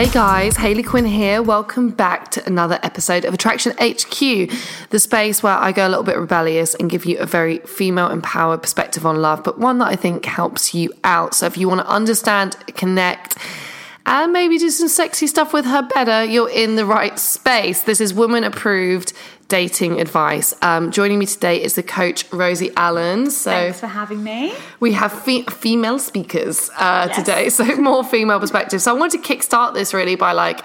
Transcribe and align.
Hey 0.00 0.08
guys, 0.08 0.56
Hayley 0.56 0.82
Quinn 0.82 1.04
here. 1.04 1.42
Welcome 1.42 1.90
back 1.90 2.30
to 2.30 2.46
another 2.46 2.78
episode 2.82 3.26
of 3.26 3.34
Attraction 3.34 3.74
HQ, 3.78 4.18
the 4.88 4.98
space 4.98 5.42
where 5.42 5.52
I 5.52 5.72
go 5.72 5.86
a 5.86 5.90
little 5.90 6.04
bit 6.04 6.16
rebellious 6.16 6.74
and 6.74 6.88
give 6.88 7.04
you 7.04 7.18
a 7.18 7.26
very 7.26 7.58
female 7.58 8.08
empowered 8.08 8.62
perspective 8.62 9.04
on 9.04 9.20
love, 9.20 9.44
but 9.44 9.58
one 9.58 9.76
that 9.76 9.88
I 9.88 9.96
think 9.96 10.24
helps 10.24 10.72
you 10.72 10.90
out. 11.04 11.34
So 11.34 11.44
if 11.44 11.58
you 11.58 11.68
want 11.68 11.82
to 11.82 11.86
understand, 11.86 12.56
connect, 12.76 13.36
and 14.06 14.32
maybe 14.32 14.58
do 14.58 14.70
some 14.70 14.88
sexy 14.88 15.26
stuff 15.26 15.52
with 15.52 15.64
her 15.66 15.82
better, 15.82 16.24
you're 16.24 16.50
in 16.50 16.76
the 16.76 16.84
right 16.86 17.18
space. 17.18 17.82
This 17.82 18.00
is 18.00 18.12
woman 18.14 18.44
approved 18.44 19.12
dating 19.48 20.00
advice. 20.00 20.54
Um, 20.62 20.90
joining 20.92 21.18
me 21.18 21.26
today 21.26 21.60
is 21.62 21.74
the 21.74 21.82
coach 21.82 22.24
Rosie 22.32 22.70
Allen. 22.76 23.30
So 23.30 23.50
Thanks 23.50 23.80
for 23.80 23.88
having 23.88 24.22
me. 24.22 24.54
we 24.78 24.92
have 24.92 25.12
fe- 25.12 25.42
female 25.44 25.98
speakers 25.98 26.70
uh, 26.78 27.06
Yes. 27.08 27.16
today, 27.16 27.48
so 27.50 27.64
more 27.76 28.04
female 28.04 28.38
perspective. 28.40 28.80
So 28.80 28.94
I 28.94 28.98
wanted 28.98 29.22
to 29.22 29.34
kickstart 29.34 29.74
this 29.74 29.92
really 29.92 30.14
by 30.16 30.32
like 30.32 30.60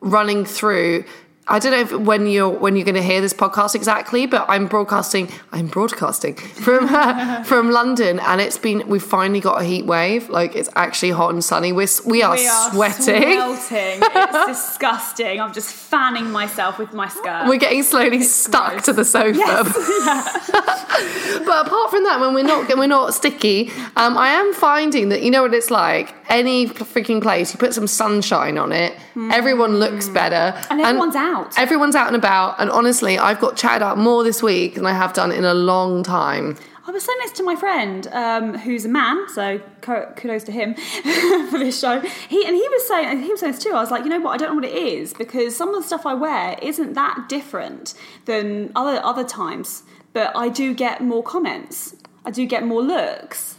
running 0.00 0.44
through. 0.44 1.04
I 1.50 1.58
don't 1.58 1.72
know 1.72 1.80
if 1.80 1.92
when 2.06 2.28
you're 2.28 2.48
when 2.48 2.76
you're 2.76 2.84
going 2.84 2.94
to 2.94 3.02
hear 3.02 3.20
this 3.20 3.34
podcast 3.34 3.74
exactly, 3.74 4.26
but 4.26 4.46
I'm 4.48 4.68
broadcasting. 4.68 5.28
I'm 5.50 5.66
broadcasting 5.66 6.36
from 6.36 6.86
from 7.44 7.72
London, 7.72 8.20
and 8.20 8.40
it's 8.40 8.56
been. 8.56 8.86
We've 8.86 9.02
finally 9.02 9.40
got 9.40 9.60
a 9.60 9.64
heat 9.64 9.84
wave. 9.84 10.28
Like 10.28 10.54
it's 10.54 10.68
actually 10.76 11.10
hot 11.10 11.32
and 11.32 11.44
sunny. 11.44 11.72
We're 11.72 11.88
we 12.06 12.22
are, 12.22 12.36
we 12.36 12.46
are 12.46 12.70
sweating. 12.70 13.38
swelting. 13.38 13.98
It's 14.00 14.46
disgusting. 14.46 15.40
I'm 15.40 15.52
just 15.52 15.74
fanning 15.74 16.30
myself 16.30 16.78
with 16.78 16.92
my 16.92 17.08
skirt. 17.08 17.46
We're 17.48 17.58
getting 17.58 17.82
slowly 17.82 18.22
stuck 18.22 18.72
gross. 18.72 18.84
to 18.84 18.92
the 18.92 19.04
sofa. 19.04 19.32
but 21.44 21.66
apart 21.66 21.90
from 21.90 22.04
that, 22.04 22.18
when 22.20 22.32
we're 22.32 22.44
not 22.44 22.68
we're 22.76 22.86
not 22.86 23.12
sticky, 23.12 23.72
um, 23.96 24.16
I 24.16 24.28
am 24.28 24.54
finding 24.54 25.08
that 25.08 25.22
you 25.22 25.32
know 25.32 25.42
what 25.42 25.54
it's 25.54 25.70
like. 25.70 26.14
Any 26.28 26.68
freaking 26.68 27.20
place, 27.20 27.52
you 27.52 27.58
put 27.58 27.74
some 27.74 27.88
sunshine 27.88 28.56
on 28.56 28.70
it, 28.70 28.96
everyone 29.32 29.80
looks 29.80 30.08
better. 30.08 30.56
And 30.70 30.80
everyone's 30.80 31.16
out. 31.16 31.39
Everyone's 31.56 31.94
out 31.94 32.06
and 32.06 32.16
about, 32.16 32.60
and 32.60 32.70
honestly, 32.70 33.18
I've 33.18 33.40
got 33.40 33.56
chatted 33.56 33.82
out 33.82 33.98
more 33.98 34.24
this 34.24 34.42
week 34.42 34.74
than 34.74 34.86
I 34.86 34.92
have 34.92 35.12
done 35.12 35.32
in 35.32 35.44
a 35.44 35.54
long 35.54 36.02
time. 36.02 36.56
I 36.86 36.92
was 36.92 37.04
saying 37.04 37.18
this 37.20 37.32
to 37.32 37.44
my 37.44 37.54
friend, 37.54 38.06
um, 38.08 38.58
who's 38.58 38.84
a 38.84 38.88
man, 38.88 39.28
so 39.28 39.60
kudos 39.80 40.42
to 40.44 40.52
him 40.52 40.74
for 41.50 41.58
this 41.58 41.78
show. 41.78 42.00
He 42.00 42.44
and 42.44 42.56
he 42.56 42.68
was 42.68 42.88
saying, 42.88 43.22
he 43.22 43.30
was 43.30 43.40
saying 43.40 43.52
this 43.52 43.62
too. 43.62 43.70
I 43.70 43.80
was 43.80 43.92
like, 43.92 44.02
you 44.02 44.10
know 44.10 44.18
what? 44.18 44.32
I 44.32 44.36
don't 44.38 44.48
know 44.50 44.54
what 44.56 44.64
it 44.64 44.74
is 44.74 45.14
because 45.14 45.54
some 45.54 45.68
of 45.68 45.76
the 45.76 45.86
stuff 45.86 46.04
I 46.04 46.14
wear 46.14 46.58
isn't 46.60 46.94
that 46.94 47.28
different 47.28 47.94
than 48.24 48.72
other 48.74 49.00
other 49.04 49.22
times, 49.22 49.84
but 50.12 50.34
I 50.34 50.48
do 50.48 50.74
get 50.74 51.00
more 51.00 51.22
comments. 51.22 51.94
I 52.24 52.32
do 52.32 52.44
get 52.46 52.64
more 52.64 52.82
looks. 52.82 53.56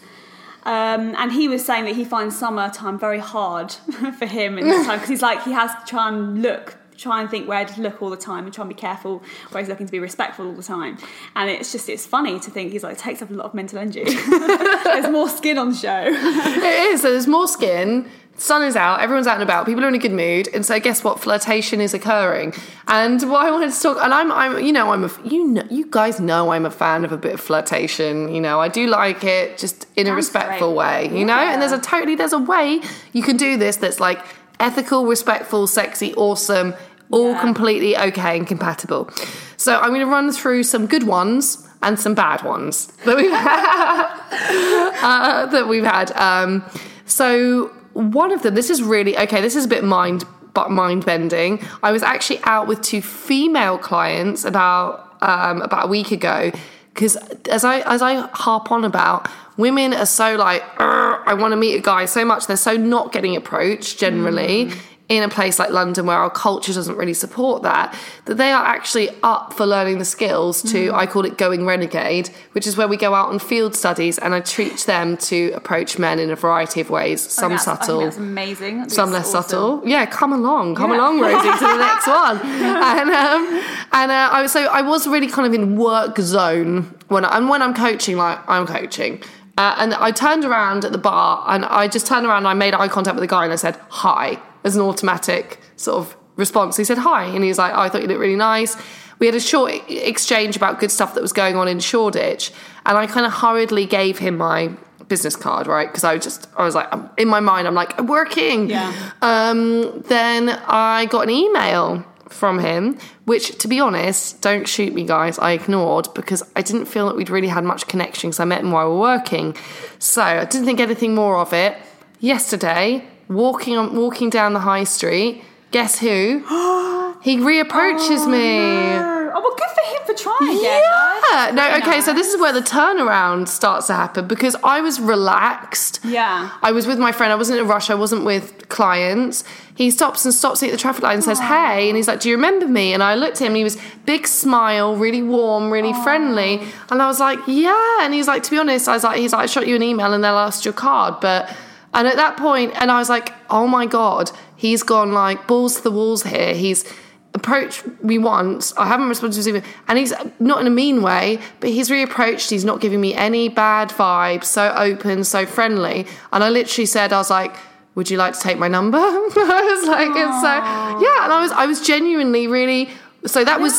Um, 0.63 1.15
and 1.17 1.31
he 1.31 1.47
was 1.47 1.65
saying 1.65 1.85
that 1.85 1.95
he 1.95 2.03
finds 2.03 2.37
summertime 2.37 2.99
very 2.99 3.19
hard 3.19 3.71
for 4.19 4.25
him 4.25 4.57
in 4.57 4.67
this 4.67 4.85
time 4.85 4.97
because 4.97 5.09
he's 5.09 5.21
like 5.21 5.43
he 5.43 5.53
has 5.53 5.71
to 5.71 5.85
try 5.85 6.09
and 6.09 6.41
look, 6.41 6.77
try 7.01 7.21
and 7.21 7.29
think 7.29 7.47
where 7.47 7.65
to 7.65 7.81
look 7.81 8.01
all 8.01 8.09
the 8.09 8.17
time, 8.17 8.45
and 8.45 8.53
try 8.53 8.63
and 8.63 8.69
be 8.69 8.79
careful 8.79 9.21
where 9.49 9.61
he's 9.61 9.69
looking 9.69 9.85
to 9.87 9.91
be 9.91 9.99
respectful 9.99 10.45
all 10.47 10.53
the 10.53 10.63
time. 10.63 10.97
And 11.35 11.49
it's 11.49 11.71
just 11.71 11.89
it's 11.89 12.05
funny 12.05 12.39
to 12.39 12.51
think 12.51 12.71
he's 12.71 12.83
like 12.83 12.93
it 12.93 12.99
takes 12.99 13.21
up 13.21 13.29
a 13.29 13.33
lot 13.33 13.45
of 13.47 13.53
mental 13.53 13.79
energy. 13.79 14.03
There's 14.83 15.09
more 15.09 15.29
skin 15.29 15.57
on 15.57 15.69
the 15.69 15.75
show. 15.75 16.05
It 16.61 16.93
is. 16.93 17.01
So 17.01 17.11
there's 17.11 17.27
more 17.27 17.47
skin. 17.47 18.09
Sun 18.37 18.63
is 18.63 18.75
out. 18.75 19.01
Everyone's 19.01 19.27
out 19.27 19.35
and 19.35 19.43
about. 19.43 19.65
People 19.65 19.83
are 19.83 19.87
in 19.87 19.95
a 19.95 19.99
good 19.99 20.11
mood, 20.11 20.47
and 20.53 20.65
so 20.65 20.79
guess 20.79 21.03
what? 21.03 21.19
Flirtation 21.19 21.79
is 21.81 21.93
occurring. 21.93 22.53
And 22.87 23.21
what 23.29 23.45
I 23.45 23.51
wanted 23.51 23.71
to 23.73 23.79
talk, 23.81 23.97
and 24.01 24.13
I'm, 24.13 24.31
I'm, 24.31 24.63
you 24.63 24.71
know, 24.73 24.91
I'm 24.91 25.03
a, 25.03 25.11
you 25.23 25.47
know, 25.47 25.63
you 25.69 25.85
guys 25.89 26.19
know 26.19 26.51
I'm 26.51 26.65
a 26.65 26.71
fan 26.71 27.03
of 27.05 27.11
a 27.11 27.17
bit 27.17 27.33
of 27.33 27.41
flirtation. 27.41 28.33
You 28.33 28.41
know, 28.41 28.59
I 28.59 28.67
do 28.67 28.87
like 28.87 29.23
it, 29.23 29.57
just 29.57 29.85
in 29.95 30.07
a 30.07 30.09
Sounds 30.09 30.15
respectful 30.17 30.69
great. 30.73 31.11
way. 31.11 31.19
You 31.19 31.25
know, 31.25 31.37
and 31.37 31.61
there's 31.61 31.71
a 31.71 31.79
totally, 31.79 32.15
there's 32.15 32.33
a 32.33 32.39
way 32.39 32.81
you 33.13 33.21
can 33.21 33.37
do 33.37 33.57
this 33.57 33.75
that's 33.77 33.99
like 33.99 34.23
ethical, 34.59 35.05
respectful, 35.05 35.67
sexy, 35.67 36.13
awesome, 36.15 36.73
all 37.11 37.31
Yeah. 37.31 37.41
completely 37.41 37.97
okay 37.97 38.37
and 38.37 38.47
compatible. 38.47 39.09
So 39.57 39.79
I'm 39.79 39.89
going 39.89 40.01
to 40.01 40.07
run 40.07 40.31
through 40.31 40.63
some 40.63 40.87
good 40.87 41.03
ones 41.03 41.67
and 41.83 41.99
some 41.99 42.13
bad 42.13 42.43
ones 42.43 42.87
that 43.05 43.15
we've 43.17 43.31
uh, 45.03 45.45
that 45.47 45.67
we've 45.67 45.83
had. 45.83 46.11
Um, 46.13 46.63
so 47.05 47.67
one 47.93 48.31
of 48.31 48.41
them, 48.43 48.55
this 48.55 48.69
is 48.69 48.81
really 48.81 49.17
okay. 49.17 49.41
This 49.41 49.55
is 49.55 49.65
a 49.65 49.67
bit 49.67 49.83
mind 49.83 50.23
but 50.53 50.69
mind 50.69 51.05
bending. 51.05 51.63
I 51.81 51.91
was 51.91 52.03
actually 52.03 52.39
out 52.43 52.67
with 52.67 52.81
two 52.81 53.01
female 53.01 53.77
clients 53.77 54.43
about 54.45 55.15
um, 55.21 55.61
about 55.61 55.85
a 55.85 55.87
week 55.87 56.11
ago 56.11 56.51
because 56.93 57.15
as 57.47 57.63
I 57.63 57.79
as 57.81 58.01
I 58.01 58.27
harp 58.33 58.71
on 58.71 58.83
about 58.83 59.29
women 59.57 59.93
are 59.93 60.05
so 60.05 60.35
like 60.35 60.63
I 60.79 61.33
want 61.35 61.51
to 61.53 61.55
meet 61.55 61.75
a 61.75 61.81
guy 61.81 62.05
so 62.05 62.25
much 62.25 62.47
they're 62.47 62.57
so 62.57 62.75
not 62.75 63.11
getting 63.11 63.35
approached 63.35 63.99
generally 63.99 64.71
in 65.11 65.23
a 65.23 65.29
place 65.29 65.59
like 65.59 65.71
London 65.71 66.05
where 66.05 66.17
our 66.17 66.29
culture 66.29 66.71
doesn't 66.73 66.95
really 66.95 67.13
support 67.13 67.63
that, 67.63 67.93
that 68.25 68.35
they 68.35 68.51
are 68.51 68.63
actually 68.65 69.09
up 69.23 69.51
for 69.53 69.65
learning 69.65 69.97
the 69.99 70.05
skills 70.05 70.61
to, 70.71 70.89
I 70.93 71.05
call 71.05 71.25
it 71.25 71.37
going 71.37 71.65
renegade, 71.65 72.29
which 72.53 72.65
is 72.65 72.77
where 72.77 72.87
we 72.87 72.95
go 72.95 73.13
out 73.13 73.27
on 73.27 73.37
field 73.39 73.75
studies 73.75 74.17
and 74.17 74.33
I 74.33 74.39
teach 74.39 74.85
them 74.85 75.17
to 75.17 75.51
approach 75.51 75.99
men 75.99 76.17
in 76.17 76.31
a 76.31 76.35
variety 76.37 76.79
of 76.79 76.89
ways, 76.89 77.19
some 77.21 77.51
I 77.51 77.57
think 77.57 77.61
subtle, 77.61 77.99
that's 78.05 78.15
amazing. 78.15 78.87
Some 78.89 79.11
less 79.11 79.35
awesome. 79.35 79.49
subtle. 79.49 79.81
Yeah, 79.85 80.05
come 80.05 80.31
along, 80.31 80.75
come 80.75 80.91
Yeah. 80.91 80.97
along, 80.99 81.19
Rosie, 81.19 81.51
to 81.51 81.65
the 81.65 81.77
next 81.77 82.07
one. 82.21 82.37
And 82.41 83.09
um, 83.09 83.63
and 83.91 84.11
uh, 84.11 84.29
I 84.31 84.41
was 84.41 84.51
so 84.53 84.61
I 84.65 84.81
was 84.81 85.07
really 85.07 85.27
kind 85.27 85.45
of 85.45 85.53
in 85.53 85.75
work 85.75 86.17
zone 86.19 86.95
when 87.09 87.25
I, 87.25 87.35
and 87.37 87.49
when 87.49 87.61
I'm 87.61 87.73
coaching, 87.73 88.15
like 88.15 88.39
I'm 88.47 88.65
coaching. 88.65 89.21
Uh, 89.57 89.75
and 89.79 89.93
I 89.93 90.11
turned 90.11 90.45
around 90.45 90.85
at 90.85 90.93
the 90.93 90.97
bar 90.97 91.43
and 91.49 91.65
I 91.65 91.87
just 91.89 92.07
turned 92.07 92.25
around 92.25 92.37
and 92.39 92.47
I 92.47 92.53
made 92.53 92.73
eye 92.73 92.87
contact 92.87 93.15
with 93.15 93.21
the 93.21 93.27
guy 93.27 93.43
and 93.43 93.51
I 93.51 93.57
said 93.57 93.77
hi 93.89 94.39
as 94.63 94.75
an 94.75 94.81
automatic 94.81 95.59
sort 95.75 95.97
of 95.97 96.17
response. 96.35 96.77
He 96.77 96.83
said 96.83 96.97
hi 96.97 97.25
and 97.25 97.43
he's 97.43 97.57
like, 97.57 97.73
oh, 97.73 97.79
I 97.79 97.89
thought 97.89 98.01
you 98.01 98.07
looked 98.07 98.19
really 98.19 98.35
nice. 98.35 98.77
We 99.19 99.27
had 99.27 99.35
a 99.35 99.39
short 99.39 99.73
exchange 99.89 100.55
about 100.55 100.79
good 100.79 100.91
stuff 100.91 101.13
that 101.13 101.21
was 101.21 101.33
going 101.33 101.55
on 101.55 101.67
in 101.67 101.79
Shoreditch 101.79 102.51
and 102.85 102.97
I 102.97 103.05
kind 103.07 103.25
of 103.25 103.33
hurriedly 103.33 103.85
gave 103.85 104.17
him 104.17 104.37
my 104.37 104.71
business 105.07 105.35
card, 105.35 105.67
right? 105.67 105.87
Because 105.87 106.03
I 106.03 106.15
was 106.15 106.23
just, 106.23 106.47
I 106.57 106.63
was 106.63 106.73
like, 106.73 106.87
I'm, 106.91 107.09
in 107.17 107.27
my 107.27 107.41
mind, 107.41 107.67
I'm 107.67 107.75
like, 107.75 107.99
I'm 107.99 108.07
working. 108.07 108.69
Yeah. 108.69 108.93
Um, 109.21 110.01
then 110.07 110.49
I 110.49 111.05
got 111.07 111.23
an 111.23 111.29
email 111.29 112.05
from 112.29 112.59
him, 112.59 112.97
which, 113.25 113.57
to 113.59 113.67
be 113.67 113.79
honest, 113.79 114.41
don't 114.41 114.67
shoot 114.67 114.93
me, 114.93 115.03
guys. 115.03 115.37
I 115.37 115.51
ignored 115.51 116.07
because 116.15 116.41
I 116.55 116.61
didn't 116.61 116.85
feel 116.85 117.07
that 117.07 117.17
we'd 117.17 117.29
really 117.29 117.49
had 117.49 117.63
much 117.63 117.87
connection 117.87 118.29
because 118.29 118.39
I 118.39 118.45
met 118.45 118.61
him 118.61 118.71
while 118.71 118.87
we 118.87 118.95
were 118.95 119.01
working. 119.01 119.55
So 119.99 120.23
I 120.23 120.45
didn't 120.45 120.65
think 120.65 120.79
anything 120.79 121.13
more 121.13 121.37
of 121.37 121.51
it. 121.53 121.77
Yesterday, 122.21 123.05
walking 123.31 123.77
on 123.77 123.95
walking 123.95 124.29
down 124.29 124.53
the 124.53 124.59
high 124.59 124.83
street, 124.83 125.43
guess 125.71 125.99
who? 125.99 126.39
he 127.21 127.37
reapproaches 127.37 128.25
oh, 128.25 128.29
me. 128.29 129.11
Oh, 129.33 129.39
well, 129.41 129.55
good 129.55 129.69
for 129.69 129.95
him 129.95 130.05
for 130.05 130.13
trying 130.13 130.57
again. 130.57 130.81
Yeah. 130.83 131.51
No, 131.53 131.77
okay, 131.77 132.01
so 132.01 132.13
this 132.13 132.33
is 132.33 132.39
where 132.39 132.51
the 132.51 132.61
turnaround 132.61 133.47
starts 133.47 133.87
to 133.87 133.93
happen 133.93 134.27
because 134.27 134.55
I 134.63 134.81
was 134.81 134.99
relaxed. 134.99 135.99
Yeah. 136.03 136.51
I 136.61 136.71
was 136.71 136.85
with 136.87 136.99
my 136.99 137.11
friend. 137.11 137.31
I 137.31 137.35
wasn't 137.35 137.59
in 137.59 137.65
a 137.65 137.67
rush. 137.67 137.89
I 137.89 137.95
wasn't 137.95 138.25
with 138.25 138.67
clients. 138.69 139.43
He 139.75 139.89
stops 139.89 140.25
and 140.25 140.33
stops 140.33 140.61
me 140.61 140.67
at 140.67 140.71
the 140.71 140.77
traffic 140.77 141.03
light 141.03 141.13
and 141.13 141.23
says, 141.23 141.39
Hey. 141.39 141.87
And 141.87 141.95
he's 141.95 142.07
like, 142.07 142.19
Do 142.19 142.29
you 142.29 142.35
remember 142.35 142.67
me? 142.67 142.93
And 142.93 143.01
I 143.01 143.15
looked 143.15 143.37
at 143.37 143.41
him 143.41 143.47
and 143.47 143.57
he 143.57 143.63
was 143.63 143.77
big 144.05 144.27
smile, 144.27 144.95
really 144.95 145.23
warm, 145.23 145.71
really 145.71 145.93
friendly. 146.03 146.61
And 146.89 147.01
I 147.01 147.07
was 147.07 147.19
like, 147.19 147.39
Yeah. 147.47 148.03
And 148.03 148.13
he's 148.13 148.27
like, 148.27 148.43
To 148.43 148.51
be 148.51 148.57
honest, 148.57 148.87
I 148.87 148.93
was 148.93 149.03
like, 149.03 149.17
He's 149.17 149.31
like, 149.31 149.43
I 149.43 149.45
shot 149.45 149.67
you 149.67 149.75
an 149.75 149.83
email 149.83 150.13
and 150.13 150.23
they'll 150.23 150.35
ask 150.35 150.65
your 150.65 150.73
card. 150.73 151.21
But, 151.21 151.55
and 151.93 152.07
at 152.07 152.15
that 152.15 152.37
point, 152.37 152.73
and 152.75 152.91
I 152.91 152.99
was 152.99 153.09
like, 153.09 153.33
Oh 153.49 153.67
my 153.67 153.85
God, 153.85 154.31
he's 154.55 154.83
gone 154.83 155.11
like 155.11 155.47
balls 155.47 155.75
to 155.77 155.83
the 155.83 155.91
walls 155.91 156.23
here. 156.23 156.53
He's, 156.53 156.85
approached 157.33 157.85
me 158.03 158.17
once. 158.17 158.73
I 158.77 158.87
haven't 158.87 159.09
responded 159.09 159.35
to 159.35 159.39
his 159.39 159.47
email, 159.47 159.63
and 159.87 159.97
he's 159.97 160.13
not 160.39 160.61
in 160.61 160.67
a 160.67 160.71
mean 160.71 161.01
way, 161.01 161.39
but 161.59 161.69
he's 161.69 161.89
reapproached. 161.89 162.49
He's 162.49 162.65
not 162.65 162.81
giving 162.81 162.99
me 162.99 163.13
any 163.13 163.49
bad 163.49 163.89
vibes. 163.89 164.45
So 164.45 164.73
open, 164.75 165.23
so 165.23 165.45
friendly. 165.45 166.05
And 166.31 166.43
I 166.43 166.49
literally 166.49 166.85
said, 166.85 167.13
I 167.13 167.17
was 167.17 167.29
like, 167.29 167.55
"Would 167.95 168.09
you 168.09 168.17
like 168.17 168.33
to 168.33 168.39
take 168.39 168.57
my 168.57 168.67
number?" 168.67 168.97
I 168.99 169.77
was 169.77 169.87
like, 169.87 170.09
and 170.09 170.41
so 170.41 171.05
yeah, 171.05 171.23
and 171.23 171.33
I 171.33 171.41
was 171.41 171.51
I 171.51 171.65
was 171.65 171.81
genuinely 171.81 172.47
really. 172.47 172.89
So 173.25 173.43
that 173.45 173.59
was 173.59 173.73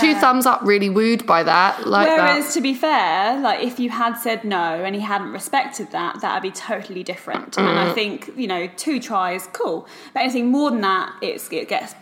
two 0.00 0.14
thumbs 0.16 0.44
up. 0.44 0.60
Really 0.62 0.90
wooed 0.90 1.24
by 1.26 1.42
that. 1.44 1.86
Like 1.86 2.08
Whereas, 2.08 2.46
that. 2.46 2.52
to 2.54 2.60
be 2.60 2.74
fair, 2.74 3.38
like 3.40 3.60
if 3.62 3.78
you 3.78 3.90
had 3.90 4.14
said 4.16 4.42
no 4.44 4.82
and 4.84 4.94
he 4.94 5.00
hadn't 5.00 5.32
respected 5.32 5.92
that, 5.92 6.20
that 6.20 6.34
would 6.34 6.42
be 6.42 6.50
totally 6.50 7.04
different. 7.04 7.56
And 7.56 7.66
Mm. 7.68 7.76
I 7.90 7.92
think 7.94 8.32
you 8.36 8.48
know, 8.48 8.68
two 8.76 8.98
tries, 9.00 9.46
cool. 9.52 9.86
But 10.14 10.22
anything 10.24 10.48
more 10.50 10.70
than 10.70 10.80
that, 10.80 11.12
it's 11.22 11.50
it 11.52 11.68
gets 11.68 11.94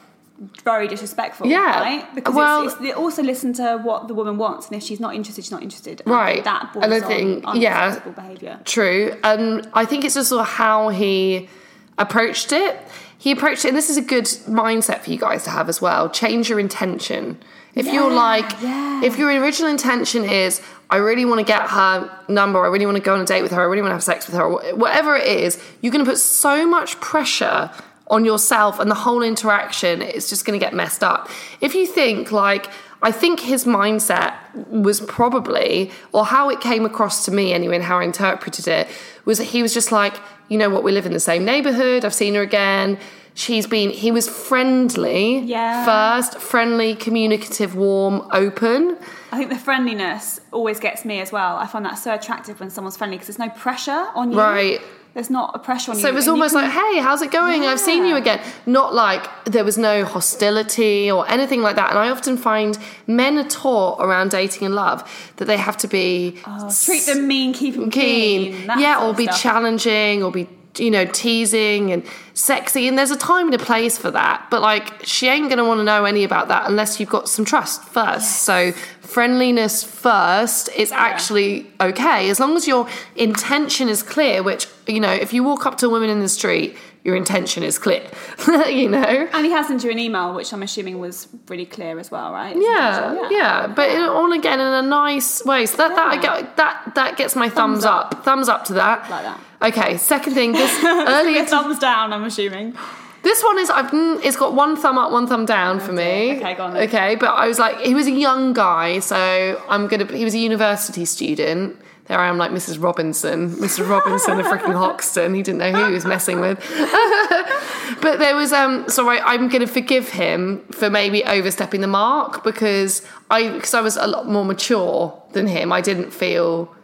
very 0.64 0.87
disrespectful. 0.87 1.46
Yeah. 1.46 1.81
right. 1.81 2.14
Because 2.14 2.34
Well- 2.34 2.64
it's, 2.64 2.72
it's, 2.75 2.82
they 2.82 2.93
also 2.93 3.22
listen 3.22 3.52
to 3.54 3.78
what 3.82 4.06
the 4.08 4.14
woman 4.14 4.37
wants, 4.38 4.66
and 4.69 4.76
if 4.76 4.82
she's 4.82 5.00
not 5.00 5.14
interested, 5.14 5.42
she's 5.44 5.50
not 5.52 5.62
interested. 5.62 6.02
And 6.04 6.10
Right. 6.14 6.44
That 6.44 6.70
And 6.76 6.84
I 6.84 7.00
borders 7.00 7.08
think- 7.08 7.46
on 7.46 7.60
yeah. 7.60 7.99
behaviour. 7.99 8.60
True. 8.64 9.16
And 9.25 9.66
I 9.75 9.84
think 9.87 10.04
it's 10.04 10.14
just 10.14 10.28
sort 10.28 10.42
of 10.42 10.49
how 10.49 10.88
he 10.90 11.49
approached 11.98 12.52
it. 12.52 12.78
He 13.19 13.32
approached 13.32 13.64
it, 13.64 13.69
and 13.69 13.76
this 13.76 13.90
is 13.90 13.96
a 13.96 14.02
good 14.02 14.25
mindset 14.25 15.00
for 15.00 15.10
you 15.10 15.19
guys 15.19 15.44
to 15.44 15.50
have 15.50 15.69
as 15.69 15.81
well. 15.81 16.10
Change 16.10 16.48
your 16.48 16.60
intention. 16.60 17.38
If 17.75 17.87
you're 17.93 18.10
like, 18.10 18.50
yeah. 18.62 19.02
if 19.02 19.19
your 19.19 19.28
original 19.28 19.70
intention 19.70 20.25
is, 20.25 20.62
I 20.88 20.96
really 20.96 21.25
want 21.25 21.40
to 21.40 21.44
get 21.44 21.62
her 21.69 22.10
number, 22.28 22.64
I 22.64 22.69
really 22.69 22.87
want 22.87 22.96
to 22.96 23.02
go 23.02 23.14
on 23.14 23.20
a 23.20 23.26
date 23.26 23.43
with 23.43 23.52
her, 23.52 23.60
I 23.60 23.64
really 23.64 23.82
want 23.82 23.90
to 23.90 23.96
have 23.96 24.02
sex 24.02 24.26
with 24.26 24.37
her, 24.37 24.75
whatever 24.75 25.14
it 25.14 25.26
is, 25.26 25.62
you're 25.82 25.93
going 25.93 26.04
to 26.04 26.10
put 26.10 26.19
so 26.19 26.66
much 26.66 26.98
pressure 27.00 27.70
on 28.08 28.25
yourself 28.25 28.78
and 28.78 28.90
the 28.90 28.94
whole 28.94 29.22
interaction 29.22 30.00
is 30.00 30.28
just 30.28 30.44
going 30.46 30.58
to 30.58 30.64
get 30.64 30.72
messed 30.72 31.02
up. 31.02 31.28
If 31.60 31.75
you 31.75 31.87
think 31.87 32.31
like, 32.31 32.70
I 33.02 33.12
think 33.12 33.40
his 33.40 33.64
mindset 33.64 34.34
was 34.69 35.00
probably, 35.02 35.90
or 36.12 36.25
how 36.25 36.48
it 36.48 36.60
came 36.60 36.84
across 36.84 37.25
to 37.26 37.31
me 37.31 37.52
anyway, 37.52 37.76
and 37.76 37.84
how 37.84 37.98
I 37.98 38.04
interpreted 38.04 38.66
it, 38.69 38.88
was 39.25 39.38
that 39.38 39.44
he 39.44 39.62
was 39.62 39.75
just 39.75 39.93
like, 39.93 40.14
you 40.48 40.56
know 40.58 40.70
what, 40.70 40.82
we 40.82 40.93
live 40.93 41.06
in 41.06 41.12
the 41.12 41.20
same 41.20 41.44
neighborhood, 41.44 42.04
I've 42.04 42.14
seen 42.14 42.34
her 42.34 42.43
again. 42.43 42.98
She's 43.34 43.66
been, 43.66 43.90
he 43.90 44.10
was 44.10 44.26
friendly 44.28 45.40
Yeah. 45.40 45.84
first, 45.84 46.38
friendly, 46.38 46.94
communicative, 46.94 47.76
warm, 47.76 48.26
open. 48.32 48.96
I 49.31 49.37
think 49.37 49.50
the 49.50 49.58
friendliness 49.58 50.40
always 50.52 50.81
gets 50.81 51.04
me 51.04 51.20
as 51.20 51.32
well. 51.32 51.56
I 51.56 51.66
find 51.66 51.84
that 51.84 51.96
so 51.99 52.14
attractive 52.14 52.60
when 52.60 52.70
someone's 52.70 52.96
friendly 52.96 53.19
because 53.19 53.37
there's 53.37 53.38
no 53.49 53.54
pressure 53.54 54.06
on 54.14 54.32
you. 54.32 54.38
Right. 54.38 54.81
There's 55.16 55.30
not 55.30 55.52
a 55.54 55.58
pressure 55.58 55.92
on 55.92 55.96
you. 55.96 56.02
So 56.02 56.08
it 56.08 56.14
was 56.14 56.28
almost 56.28 56.52
can- 56.54 56.64
like, 56.64 56.72
hey, 56.72 57.00
how's 57.00 57.22
it 57.22 57.30
going? 57.30 57.62
I've 57.64 57.80
seen 57.80 58.04
you 58.04 58.16
again. 58.16 58.38
Not 58.66 58.92
like 58.94 59.26
there 59.46 59.64
was 59.64 59.78
no 59.78 60.04
hostility 60.04 61.10
or 61.10 61.26
anything 61.30 61.62
like 61.62 61.76
that. 61.76 61.88
And 61.88 61.98
I 61.98 62.10
often 62.10 62.36
find 62.36 62.76
men 63.06 63.38
are 63.38 63.48
taught 63.48 63.98
around 63.98 64.30
dating 64.32 64.66
and 64.66 64.74
love 64.74 65.02
that 65.36 65.46
they 65.46 65.56
have 65.56 65.78
to 65.78 65.88
be 65.88 66.38
Oh, 66.46 66.70
treat 66.84 67.06
them 67.06 67.26
mean, 67.26 67.54
keep 67.54 67.76
them 67.76 67.88
keen, 67.90 68.52
keen. 68.52 68.66
yeah, 68.78 69.02
or 69.02 69.14
be 69.14 69.24
stuff. 69.24 69.40
challenging, 69.40 70.22
or 70.22 70.30
be 70.30 70.46
you 70.78 70.90
know 70.90 71.05
teasing 71.05 71.93
and 71.93 72.05
sexy. 72.34 72.88
And 72.88 72.99
there's 72.99 73.11
a 73.11 73.17
time 73.17 73.46
and 73.46 73.55
a 73.55 73.64
place 73.64 73.99
for 73.99 74.11
that. 74.11 74.46
But 74.50 74.62
like, 74.62 75.05
she 75.05 75.28
ain't 75.28 75.49
gonna 75.49 75.64
want 75.64 75.78
to 75.81 75.84
know 75.84 76.05
any 76.05 76.25
about 76.25 76.49
that 76.49 76.69
unless 76.69 77.00
you've 77.00 77.08
got 77.08 77.28
some 77.28 77.44
trust 77.44 77.82
first. 77.84 78.43
So 78.43 78.73
friendliness 79.00 79.82
first 79.82 80.69
is 80.76 80.93
actually 80.93 81.67
okay 81.81 82.28
as 82.28 82.40
long 82.40 82.56
as 82.56 82.67
your 82.67 82.88
intention 83.14 83.88
is 83.88 84.02
clear. 84.02 84.43
Which 84.43 84.69
you 84.87 85.00
know, 85.00 85.12
if 85.12 85.32
you 85.32 85.43
walk 85.43 85.67
up 85.67 85.78
to 85.78 85.87
a 85.87 85.90
woman 85.90 86.11
in 86.11 86.20
the 86.20 86.28
street. 86.28 86.76
Your 87.06 87.14
intention 87.14 87.62
is 87.62 87.79
clear, 87.79 88.03
you 88.69 88.88
know. 88.88 89.29
And 89.32 89.47
he 89.47 89.53
has 89.53 89.69
sent 89.69 89.85
you 89.85 89.91
an 89.93 89.99
email, 90.00 90.35
which 90.35 90.53
I'm 90.53 90.62
assuming 90.64 90.99
was 90.99 91.29
really 91.49 91.64
clear 91.64 92.00
as 92.00 92.11
well, 92.11 92.32
right? 92.32 92.56
Yeah, 92.56 93.29
yeah, 93.31 93.69
but 93.69 93.88
in, 93.91 94.03
all 94.03 94.32
again 94.32 94.58
in 94.58 94.67
a 94.67 94.82
nice 94.82 95.44
way. 95.44 95.67
So 95.67 95.76
that 95.76 95.94
that 95.94 96.06
I 96.08 96.14
Yeah. 96.14 96.20
get, 96.43 96.56
that 96.56 96.93
that 96.97 97.17
gets 97.17 97.37
my 97.37 97.49
thumbs, 97.49 97.85
Thumbs 97.85 97.85
up. 97.85 98.06
up. 98.14 98.25
thumbs 98.25 98.49
up 98.49 98.64
to 98.64 98.73
that. 98.75 99.08
Like 99.08 99.23
that. 99.23 99.41
Okay, 99.69 99.97
second 99.99 100.35
thing, 100.35 100.50
this 100.53 100.73
earlier. 100.85 101.44
thumbs 101.44 101.79
down, 101.79 102.12
I'm 102.12 102.25
assuming. 102.25 102.75
this 103.23 103.41
one 103.44 103.59
is 103.61 103.70
I've 103.70 103.93
mm, 103.93 104.19
it's 104.25 104.37
got 104.37 104.55
one 104.55 104.75
thumb 104.76 104.99
up, 104.99 105.12
one 105.12 105.29
thumb 105.29 105.47
down 105.47 105.79
for 105.79 105.93
me. 105.93 106.38
Okay, 106.38 106.55
go 106.55 106.64
on 106.64 106.75
then. 106.75 106.88
Okay, 106.88 107.14
but 107.14 107.31
I 107.43 107.47
was 107.47 107.61
like, 107.61 107.79
he 107.91 107.94
was 107.94 108.09
a 108.09 108.17
young 108.26 108.52
guy, 108.52 108.99
so 108.99 109.62
I'm 109.69 109.87
gonna. 109.87 110.06
He 110.06 110.25
was 110.25 110.35
a 110.35 110.38
university 110.38 111.05
student. 111.05 111.76
There 112.08 112.19
I 112.19 112.29
am, 112.29 112.38
like 112.38 112.53
Mrs. 112.53 112.81
Robinson, 112.81 113.50
Mr. 113.56 113.88
Robinson 113.88 114.38
of 114.38 114.47
freaking 114.47 114.75
Hoxton. 114.75 115.35
He 115.35 115.43
didn't 115.43 115.58
know 115.58 115.73
who 115.73 115.87
he 115.87 115.93
was 115.93 116.05
messing 116.05 116.41
with. 116.41 116.58
but 118.00 118.19
there 118.19 118.37
was 118.37 118.53
um. 118.53 118.88
So 118.88 119.08
I, 119.08 119.35
I'm 119.35 119.49
gonna 119.49 119.67
forgive 119.67 120.11
him 120.11 120.61
for 120.70 120.88
maybe 120.88 121.25
overstepping 121.25 121.81
the 121.81 121.88
mark 121.88 122.44
because 122.44 123.05
I 123.31 123.49
because 123.49 123.75
I 123.75 123.81
was 123.81 123.97
a 123.97 124.06
lot 124.06 124.29
more 124.29 124.44
mature 124.44 125.20
than 125.32 125.49
him. 125.49 125.73
I 125.73 125.81
didn't 125.81 126.12
feel 126.12 126.75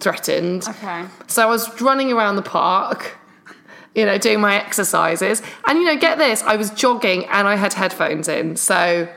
threatened. 0.00 0.66
Okay. 0.68 1.04
So 1.26 1.42
I 1.42 1.46
was 1.46 1.80
running 1.80 2.12
around 2.12 2.36
the 2.36 2.42
park, 2.42 3.16
you 3.94 4.04
know, 4.04 4.18
doing 4.18 4.40
my 4.40 4.56
exercises. 4.56 5.42
And, 5.66 5.78
you 5.78 5.84
know, 5.84 5.96
get 5.96 6.18
this, 6.18 6.42
I 6.42 6.56
was 6.56 6.70
jogging 6.70 7.26
and 7.26 7.46
I 7.46 7.56
had 7.56 7.74
headphones 7.74 8.28
in. 8.28 8.56
So 8.56 9.08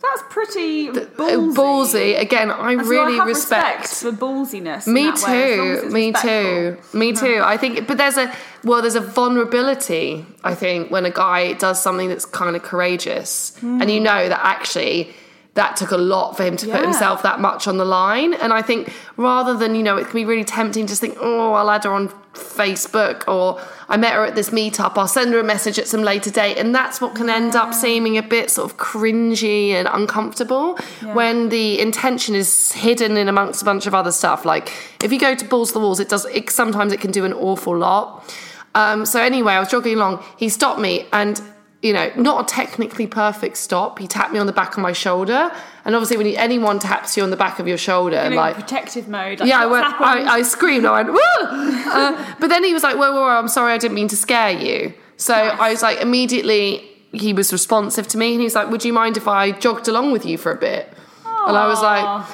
That's 0.00 0.22
pretty 0.30 0.88
uh, 0.90 0.92
ballsy. 0.92 1.54
ballsy. 1.54 2.20
Again, 2.20 2.50
I 2.50 2.72
And 2.72 2.82
so 2.82 2.88
really 2.88 3.14
I 3.14 3.16
have 3.16 3.26
respect. 3.26 3.88
for 3.88 4.12
ballsiness. 4.12 4.86
in 4.86 4.92
Me 4.94 5.04
that 5.04 5.22
way, 5.26 5.52
as 5.52 5.58
as 5.76 5.82
too. 5.82 5.90
Me 5.90 6.06
respectful. 6.12 6.30
too. 6.92 6.98
Me 6.98 7.12
too. 7.12 7.40
I 7.44 7.56
think, 7.56 7.86
but 7.88 7.98
there's 7.98 8.16
a 8.16 8.32
well, 8.64 8.80
there's 8.80 8.94
a 8.94 9.00
vulnerability. 9.00 10.24
I 10.44 10.54
think 10.54 10.90
when 10.90 11.04
a 11.04 11.10
guy 11.10 11.52
does 11.54 11.82
something 11.82 12.08
that's 12.08 12.24
kind 12.24 12.54
of 12.56 12.62
courageous, 12.62 13.56
and 13.62 13.90
you 13.90 14.00
know 14.00 14.28
that 14.28 14.40
actually 14.42 15.12
that 15.58 15.76
took 15.76 15.90
a 15.90 15.96
lot 15.96 16.36
for 16.36 16.44
him 16.44 16.56
to 16.56 16.66
put 16.66 16.80
himself 16.82 17.24
that 17.24 17.40
much 17.40 17.66
on 17.66 17.78
the 17.78 17.84
line. 17.84 18.32
And 18.32 18.52
I 18.52 18.62
think 18.62 18.94
rather 19.16 19.56
than 19.56 19.74
you 19.74 19.82
know, 19.82 19.96
it 19.96 20.04
can 20.04 20.14
be 20.14 20.24
really 20.24 20.44
tempting 20.44 20.86
to 20.86 20.90
just 20.92 21.00
think, 21.00 21.16
oh, 21.20 21.52
I'll 21.52 21.68
add 21.68 21.82
her 21.82 21.90
on 21.90 22.10
Facebook, 22.32 23.26
or 23.26 23.60
I 23.88 23.96
met 23.96 24.12
her 24.12 24.24
at 24.24 24.36
this 24.36 24.50
meetup. 24.50 24.96
I'll 24.96 25.08
send 25.08 25.32
her 25.32 25.40
a 25.40 25.44
message 25.44 25.76
at 25.76 25.88
some 25.88 26.02
later 26.02 26.30
date, 26.30 26.58
and 26.58 26.72
that's 26.72 27.00
what 27.00 27.16
can 27.16 27.28
end 27.28 27.56
up 27.56 27.74
seeming 27.74 28.16
a 28.16 28.22
bit 28.22 28.50
sort 28.50 28.70
of 28.70 28.78
cringy 28.78 29.70
and 29.70 29.88
uncomfortable 29.90 30.76
when 31.12 31.48
the 31.48 31.80
intention 31.80 32.36
is 32.36 32.70
hidden 32.70 33.16
in 33.16 33.28
amongst 33.28 33.60
a 33.60 33.64
bunch 33.64 33.86
of 33.86 33.94
other 33.96 34.12
stuff. 34.12 34.44
Like 34.44 34.72
if 35.02 35.10
you 35.10 35.18
go 35.18 35.34
to 35.34 35.44
balls 35.44 35.70
to 35.70 35.74
the 35.74 35.80
walls, 35.80 35.98
it 35.98 36.08
does. 36.08 36.24
It, 36.26 36.50
sometimes 36.50 36.92
it 36.92 37.00
can 37.00 37.10
do 37.10 37.24
an 37.24 37.32
awful 37.32 37.76
lot. 37.76 38.32
Um, 38.76 39.04
so 39.04 39.20
anyway, 39.20 39.54
I 39.54 39.58
was 39.58 39.70
jogging 39.70 39.94
along. 39.96 40.22
He 40.36 40.48
stopped 40.48 40.78
me 40.78 41.06
and. 41.12 41.42
You 41.80 41.92
know, 41.92 42.10
not 42.16 42.42
a 42.42 42.52
technically 42.52 43.06
perfect 43.06 43.56
stop. 43.56 44.00
He 44.00 44.08
tapped 44.08 44.32
me 44.32 44.40
on 44.40 44.46
the 44.46 44.52
back 44.52 44.72
of 44.72 44.82
my 44.82 44.92
shoulder, 44.92 45.52
and 45.84 45.94
obviously, 45.94 46.16
when 46.16 46.26
you, 46.26 46.34
anyone 46.36 46.80
taps 46.80 47.16
you 47.16 47.22
on 47.22 47.30
the 47.30 47.36
back 47.36 47.60
of 47.60 47.68
your 47.68 47.78
shoulder, 47.78 48.16
In 48.16 48.34
like 48.34 48.56
protective 48.56 49.08
mode. 49.08 49.38
Like, 49.38 49.48
yeah, 49.48 49.60
I 49.62 49.66
went. 49.66 49.86
I, 49.86 50.38
I 50.38 50.42
screamed. 50.42 50.86
I 50.86 51.02
went. 51.02 51.12
Woo! 51.12 51.20
Uh, 51.20 52.34
but 52.40 52.48
then 52.48 52.64
he 52.64 52.74
was 52.74 52.82
like, 52.82 52.96
"Whoa, 52.96 53.12
whoa, 53.12 53.20
whoa! 53.20 53.38
I'm 53.38 53.46
sorry. 53.46 53.72
I 53.72 53.78
didn't 53.78 53.94
mean 53.94 54.08
to 54.08 54.16
scare 54.16 54.50
you." 54.50 54.92
So 55.18 55.34
I 55.34 55.70
was 55.70 55.82
like, 55.82 56.00
immediately 56.00 56.88
he 57.12 57.32
was 57.32 57.52
responsive 57.52 58.08
to 58.08 58.18
me, 58.18 58.32
and 58.32 58.42
he's 58.42 58.56
like, 58.56 58.70
"Would 58.70 58.84
you 58.84 58.92
mind 58.92 59.16
if 59.16 59.28
I 59.28 59.52
jogged 59.52 59.86
along 59.86 60.10
with 60.10 60.26
you 60.26 60.36
for 60.36 60.50
a 60.50 60.56
bit?" 60.56 60.92
And 61.46 61.56
I 61.56 61.68
was 61.68 61.80
like. 61.80 62.26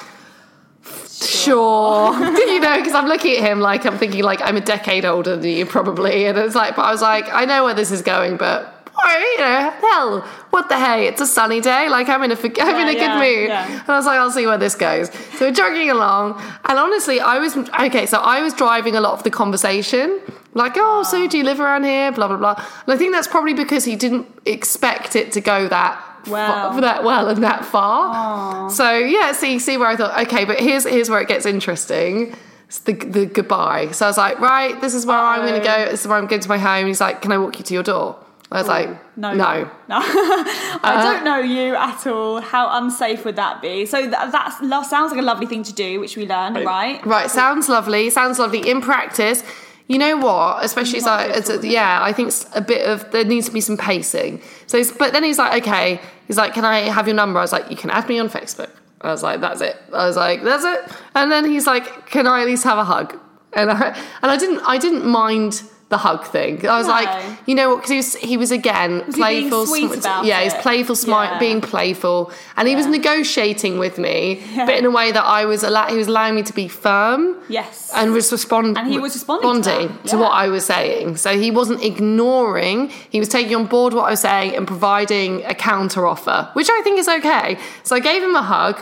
"Sure," 1.21 2.13
you 2.19 2.59
know, 2.59 2.77
because 2.77 2.93
I'm 2.93 3.07
looking 3.07 3.37
at 3.37 3.43
him 3.43 3.59
like 3.59 3.85
I'm 3.85 3.97
thinking 3.97 4.23
like 4.23 4.41
I'm 4.41 4.57
a 4.57 4.61
decade 4.61 5.05
older 5.05 5.37
than 5.37 5.49
you 5.49 5.65
probably, 5.65 6.25
and 6.25 6.37
it's 6.37 6.55
like, 6.55 6.75
but 6.75 6.81
I 6.81 6.91
was 6.91 7.01
like, 7.01 7.31
I 7.31 7.45
know 7.45 7.63
where 7.63 7.75
this 7.75 7.91
is 7.91 8.01
going, 8.01 8.37
but. 8.37 8.71
Or, 9.05 9.11
you 9.11 9.37
know, 9.37 9.69
hell, 9.81 10.21
what 10.49 10.67
the 10.67 10.79
hey? 10.79 11.07
It's 11.07 11.21
a 11.21 11.27
sunny 11.27 11.61
day. 11.61 11.89
Like 11.89 12.09
I'm 12.09 12.23
in 12.23 12.31
a, 12.31 12.35
I'm 12.35 12.87
in 12.87 12.95
a 12.95 12.99
good 12.99 13.19
mood. 13.19 13.49
yeah. 13.49 13.71
And 13.81 13.89
I 13.89 13.97
was 13.97 14.05
like, 14.07 14.17
I'll 14.17 14.31
see 14.31 14.47
where 14.47 14.57
this 14.57 14.73
goes. 14.73 15.11
So 15.37 15.45
we're 15.45 15.51
jogging 15.53 15.91
along, 15.91 16.41
and 16.65 16.79
honestly, 16.79 17.19
I 17.19 17.37
was 17.37 17.55
okay. 17.55 18.07
So 18.07 18.17
I 18.17 18.41
was 18.41 18.53
driving 18.53 18.95
a 18.95 19.01
lot 19.01 19.13
of 19.13 19.21
the 19.23 19.29
conversation, 19.29 20.19
like, 20.55 20.73
oh, 20.77 21.03
so 21.03 21.23
ah. 21.23 21.27
do 21.27 21.37
you 21.37 21.43
live 21.43 21.59
around 21.59 21.83
here? 21.83 22.11
Blah 22.11 22.29
blah 22.29 22.37
blah. 22.37 22.55
And 22.57 22.93
I 22.93 22.97
think 22.97 23.13
that's 23.13 23.27
probably 23.27 23.53
because 23.53 23.85
he 23.85 23.95
didn't 23.95 24.27
expect 24.45 25.15
it 25.15 25.31
to 25.33 25.41
go 25.41 25.67
that 25.67 26.03
Well. 26.27 26.73
fa- 26.73 26.81
that 26.81 27.03
well 27.03 27.27
and 27.27 27.43
that 27.43 27.63
far. 27.63 28.15
Aww. 28.15 28.71
So 28.71 28.97
yeah, 28.97 29.33
see 29.33 29.59
see 29.59 29.77
where 29.77 29.89
I 29.89 29.95
thought, 29.95 30.19
okay, 30.25 30.45
but 30.45 30.59
here's 30.59 30.85
here's 30.85 31.11
where 31.11 31.21
it 31.21 31.27
gets 31.27 31.45
interesting. 31.45 32.35
It's 32.67 32.79
the 32.79 32.93
the 32.93 33.27
goodbye. 33.27 33.91
So 33.91 34.05
I 34.05 34.09
was 34.09 34.17
like, 34.17 34.39
right, 34.39 34.81
this 34.81 34.95
is 34.95 35.05
where 35.05 35.17
I'm 35.17 35.41
going 35.45 35.61
to 35.61 35.67
go. 35.67 35.85
This 35.91 36.01
is 36.01 36.07
where 36.07 36.17
I'm 36.17 36.25
going 36.25 36.41
to 36.41 36.49
my 36.49 36.57
home. 36.57 36.87
He's 36.87 37.01
like, 37.01 37.21
can 37.21 37.31
I 37.31 37.37
walk 37.37 37.59
you 37.59 37.63
to 37.65 37.73
your 37.75 37.83
door? 37.83 38.17
I 38.51 38.59
was 38.59 38.67
like, 38.67 39.17
no, 39.17 39.33
no. 39.33 39.63
no. 39.63 39.69
I 39.89 40.79
uh, 40.83 41.03
don't 41.03 41.25
know 41.25 41.39
you 41.39 41.75
at 41.75 42.05
all. 42.05 42.41
How 42.41 42.77
unsafe 42.77 43.25
would 43.25 43.37
that 43.37 43.61
be? 43.61 43.85
So 43.87 44.07
that 44.07 44.57
lo- 44.61 44.83
sounds 44.83 45.11
like 45.11 45.19
a 45.19 45.23
lovely 45.23 45.47
thing 45.47 45.63
to 45.63 45.73
do, 45.73 45.99
which 45.99 46.15
we 46.15 46.27
learned, 46.27 46.57
right? 46.63 47.03
Right, 47.05 47.29
sounds 47.29 47.67
lovely. 47.67 48.09
Sounds 48.11 48.37
lovely 48.37 48.69
in 48.69 48.81
practice. 48.81 49.43
You 49.87 49.97
know 49.97 50.17
what? 50.17 50.63
Especially 50.63 50.99
as 50.99 51.07
I, 51.07 51.27
as 51.27 51.49
a, 51.49 51.67
yeah, 51.67 51.99
I 52.01 52.13
think 52.13 52.29
it's 52.29 52.45
a 52.55 52.61
bit 52.61 52.87
of 52.87 53.11
there 53.11 53.23
needs 53.23 53.47
to 53.47 53.51
be 53.51 53.61
some 53.61 53.77
pacing. 53.77 54.41
So, 54.67 54.81
but 54.97 55.11
then 55.11 55.23
he's 55.23 55.37
like, 55.37 55.63
okay, 55.63 55.99
he's 56.27 56.37
like, 56.37 56.53
can 56.53 56.65
I 56.65 56.81
have 56.81 57.07
your 57.07 57.15
number? 57.15 57.39
I 57.39 57.43
was 57.43 57.51
like, 57.51 57.69
you 57.69 57.77
can 57.77 57.89
add 57.89 58.07
me 58.07 58.19
on 58.19 58.29
Facebook. 58.29 58.69
I 59.01 59.11
was 59.11 59.21
like, 59.21 59.41
that's 59.41 59.61
it. 59.61 59.75
I 59.93 60.07
was 60.07 60.17
like, 60.17 60.43
that's 60.43 60.63
it. 60.63 60.97
And 61.13 61.31
then 61.31 61.45
he's 61.45 61.67
like, 61.67 62.07
can 62.07 62.25
I 62.25 62.41
at 62.41 62.47
least 62.47 62.63
have 62.63 62.77
a 62.77 62.83
hug? 62.83 63.19
And 63.53 63.71
I 63.71 63.89
and 64.21 64.31
I 64.31 64.37
didn't 64.37 64.59
I 64.65 64.77
didn't 64.77 65.05
mind 65.05 65.63
the 65.89 65.97
hug 65.97 66.25
thing. 66.25 66.67
I 66.67 66.77
was 66.79 66.87
No. 66.87 66.93
like, 66.93 67.09
you 67.45 67.53
know 67.53 67.69
what? 67.69 67.75
Because 67.83 67.91
he 67.91 67.97
was 67.97 68.15
he 68.31 68.37
was 68.37 68.51
again 68.51 69.03
Was 69.05 69.15
he 69.15 69.21
playful. 69.21 69.67
sweet 69.67 69.91
sm- 70.03 70.23
yeah, 70.23 70.41
he's 70.41 70.53
playful, 70.55 70.95
smart, 70.95 71.29
Yeah. 71.33 71.37
being 71.39 71.61
playful, 71.61 72.31
and 72.57 72.67
he 72.67 72.75
was 72.75 72.87
negotiating 72.87 73.77
with 73.77 73.99
me, 73.99 74.41
Yeah. 74.55 74.65
but 74.65 74.75
in 74.79 74.85
a 74.85 74.89
way 74.89 75.11
that 75.11 75.23
I 75.23 75.45
was 75.45 75.63
allow- 75.63 75.85
he 75.85 75.97
was 76.03 76.07
allowing 76.07 76.33
me 76.33 76.41
to 76.51 76.53
be 76.53 76.67
firm 76.67 77.35
Yes. 77.49 77.91
and 77.95 78.13
was 78.13 78.31
respond 78.31 78.77
And 78.79 78.87
he 78.91 78.97
was 78.97 79.13
responding 79.13 79.61
to 79.61 79.69
responding 79.69 79.99
that, 80.03 80.09
to 80.09 80.17
what 80.17 80.31
I 80.31 80.47
was 80.47 80.65
saying. 80.65 81.17
So 81.17 81.37
he 81.37 81.51
wasn't 81.51 81.83
ignoring; 81.83 82.89
he 83.09 83.19
was 83.19 83.29
taking 83.29 83.55
on 83.55 83.65
board 83.65 83.93
what 83.93 84.05
I 84.07 84.11
was 84.11 84.21
saying 84.21 84.55
and 84.55 84.65
providing 84.65 85.43
a 85.45 85.53
counter 85.53 86.07
offer, 86.07 86.49
which 86.53 86.69
I 86.77 86.81
think 86.83 86.97
is 86.99 87.07
okay. 87.07 87.57
So 87.83 87.95
I 87.95 87.99
gave 87.99 88.23
him 88.23 88.35
a 88.35 88.41
hug, 88.41 88.75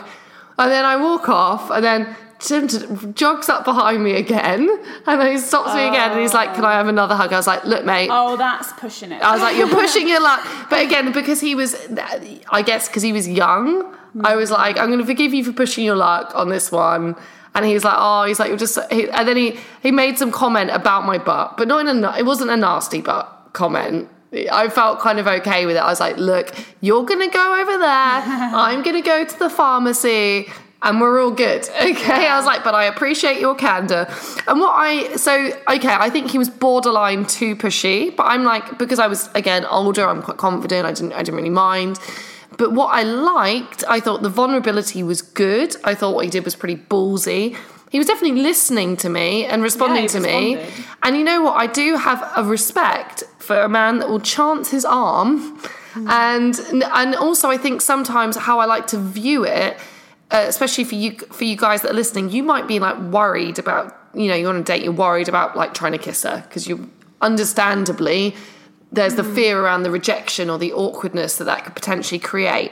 and 0.57 0.71
then 0.71 0.85
I 0.85 0.95
walk 0.95 1.27
off, 1.27 1.69
and 1.69 1.83
then 1.83 2.15
Jogs 2.43 3.47
up 3.47 3.63
behind 3.63 4.03
me 4.03 4.15
again, 4.15 4.69
and 5.07 5.21
then 5.21 5.31
he 5.31 5.37
stops 5.37 5.73
me 5.73 5.87
again, 5.87 6.11
and 6.11 6.19
he's 6.19 6.33
like, 6.33 6.53
"Can 6.55 6.65
I 6.65 6.73
have 6.73 6.87
another 6.87 7.15
hug?" 7.15 7.31
I 7.31 7.37
was 7.37 7.47
like, 7.47 7.63
"Look, 7.63 7.85
mate." 7.85 8.09
Oh, 8.11 8.35
that's 8.35 8.73
pushing 8.73 9.11
it. 9.13 9.21
I 9.21 9.31
was 9.31 9.41
like, 9.41 9.55
"You're 9.55 9.69
pushing 9.69 10.09
your 10.09 10.21
luck," 10.21 10.45
but 10.69 10.81
again, 10.81 11.13
because 11.13 11.39
he 11.39 11.55
was, 11.55 11.75
I 12.49 12.61
guess, 12.61 12.89
because 12.89 13.01
he 13.01 13.13
was 13.13 13.29
young, 13.29 13.95
I 14.21 14.35
was 14.35 14.51
like, 14.51 14.77
"I'm 14.77 14.87
going 14.87 14.99
to 14.99 15.05
forgive 15.05 15.33
you 15.33 15.43
for 15.43 15.53
pushing 15.53 15.85
your 15.85 15.95
luck 15.95 16.31
on 16.35 16.49
this 16.49 16.71
one." 16.71 17.15
And 17.55 17.65
he 17.65 17.73
was 17.73 17.83
like, 17.85 17.95
"Oh, 17.97 18.25
he's 18.25 18.39
like, 18.39 18.49
you're 18.49 18.57
just," 18.57 18.77
he, 18.91 19.09
and 19.09 19.27
then 19.27 19.37
he 19.37 19.57
he 19.81 19.91
made 19.91 20.17
some 20.17 20.31
comment 20.31 20.69
about 20.71 21.05
my 21.05 21.17
butt, 21.17 21.55
but 21.55 21.67
not 21.67 21.87
in 21.87 22.03
a, 22.03 22.17
it 22.17 22.25
wasn't 22.25 22.49
a 22.49 22.57
nasty 22.57 22.99
butt 22.99 23.49
comment. 23.53 24.09
I 24.51 24.67
felt 24.69 24.99
kind 24.99 25.19
of 25.19 25.27
okay 25.27 25.67
with 25.67 25.75
it. 25.75 25.79
I 25.79 25.87
was 25.89 25.99
like, 25.99 26.17
"Look, 26.17 26.53
you're 26.81 27.05
going 27.05 27.21
to 27.21 27.31
go 27.33 27.61
over 27.61 27.77
there. 27.77 27.87
I'm 28.67 28.81
going 28.83 28.95
to 29.01 29.07
go 29.07 29.23
to 29.23 29.39
the 29.39 29.49
pharmacy." 29.49 30.51
And 30.83 31.01
we're 31.01 31.21
all 31.21 31.31
good. 31.31 31.67
Okay. 31.93 32.27
I 32.27 32.37
was 32.37 32.45
like, 32.45 32.63
but 32.63 32.75
I 32.75 32.85
appreciate 32.85 33.39
your 33.39 33.55
candor. 33.55 34.07
And 34.47 34.59
what 34.59 34.73
I, 34.73 35.15
so, 35.15 35.33
okay, 35.69 35.93
I 35.93 36.09
think 36.09 36.31
he 36.31 36.37
was 36.37 36.49
borderline 36.49 37.25
too 37.25 37.55
pushy, 37.55 38.15
but 38.15 38.23
I'm 38.23 38.43
like, 38.43 38.77
because 38.77 38.99
I 38.99 39.07
was, 39.07 39.29
again, 39.35 39.65
older, 39.65 40.07
I'm 40.07 40.21
quite 40.21 40.37
confident. 40.37 40.85
I 40.85 40.91
didn't, 40.91 41.13
I 41.13 41.19
didn't 41.19 41.35
really 41.35 41.49
mind. 41.49 41.99
But 42.57 42.73
what 42.73 42.93
I 42.93 43.03
liked, 43.03 43.83
I 43.87 43.99
thought 43.99 44.21
the 44.21 44.29
vulnerability 44.29 45.03
was 45.03 45.21
good. 45.21 45.75
I 45.83 45.93
thought 45.95 46.15
what 46.15 46.25
he 46.25 46.31
did 46.31 46.45
was 46.45 46.55
pretty 46.55 46.77
ballsy. 46.77 47.55
He 47.91 47.99
was 47.99 48.07
definitely 48.07 48.41
listening 48.41 48.97
to 48.97 49.09
me 49.09 49.45
and 49.45 49.61
responding 49.61 50.03
he 50.03 50.07
to 50.09 50.19
me. 50.19 50.65
And 51.03 51.15
you 51.15 51.23
know 51.23 51.43
what? 51.43 51.55
I 51.57 51.67
do 51.67 51.95
have 51.95 52.31
a 52.35 52.43
respect 52.43 53.23
for 53.37 53.59
a 53.59 53.69
man 53.69 53.99
that 53.99 54.09
will 54.09 54.19
chance 54.19 54.71
his 54.71 54.83
arm. 54.83 55.57
Hmm. 55.93 56.07
And 56.09 56.59
and 56.91 57.15
also 57.15 57.49
I 57.49 57.57
think 57.57 57.81
sometimes 57.81 58.35
how 58.35 58.59
I 58.59 58.65
like 58.65 58.87
to 58.87 58.97
view 58.97 59.45
it, 59.45 59.77
uh, 60.33 60.45
especially 60.47 60.83
for 60.83 60.95
you 60.95 61.11
for 61.11 61.43
you 61.43 61.55
guys 61.55 61.83
that 61.83 61.91
are 61.91 61.95
listening, 61.95 62.29
you 62.29 62.41
might 62.43 62.67
be 62.67 62.79
like 62.79 62.97
worried 62.97 63.59
about, 63.59 63.95
you 64.13 64.27
know, 64.27 64.35
you're 64.35 64.49
on 64.49 64.57
a 64.57 64.63
date, 64.63 64.83
you're 64.83 64.91
worried 64.91 65.29
about 65.29 65.55
like 65.55 65.73
trying 65.73 65.91
to 65.91 65.97
kiss 65.97 66.23
her 66.23 66.41
because 66.47 66.67
you 66.67 66.89
understandably 67.21 68.35
there's 68.91 69.15
the 69.15 69.23
fear 69.23 69.59
around 69.59 69.83
the 69.83 69.91
rejection 69.91 70.49
or 70.49 70.59
the 70.59 70.71
awkwardness 70.73 71.37
that 71.37 71.45
that 71.45 71.63
could 71.63 71.75
potentially 71.75 72.19
create. 72.19 72.71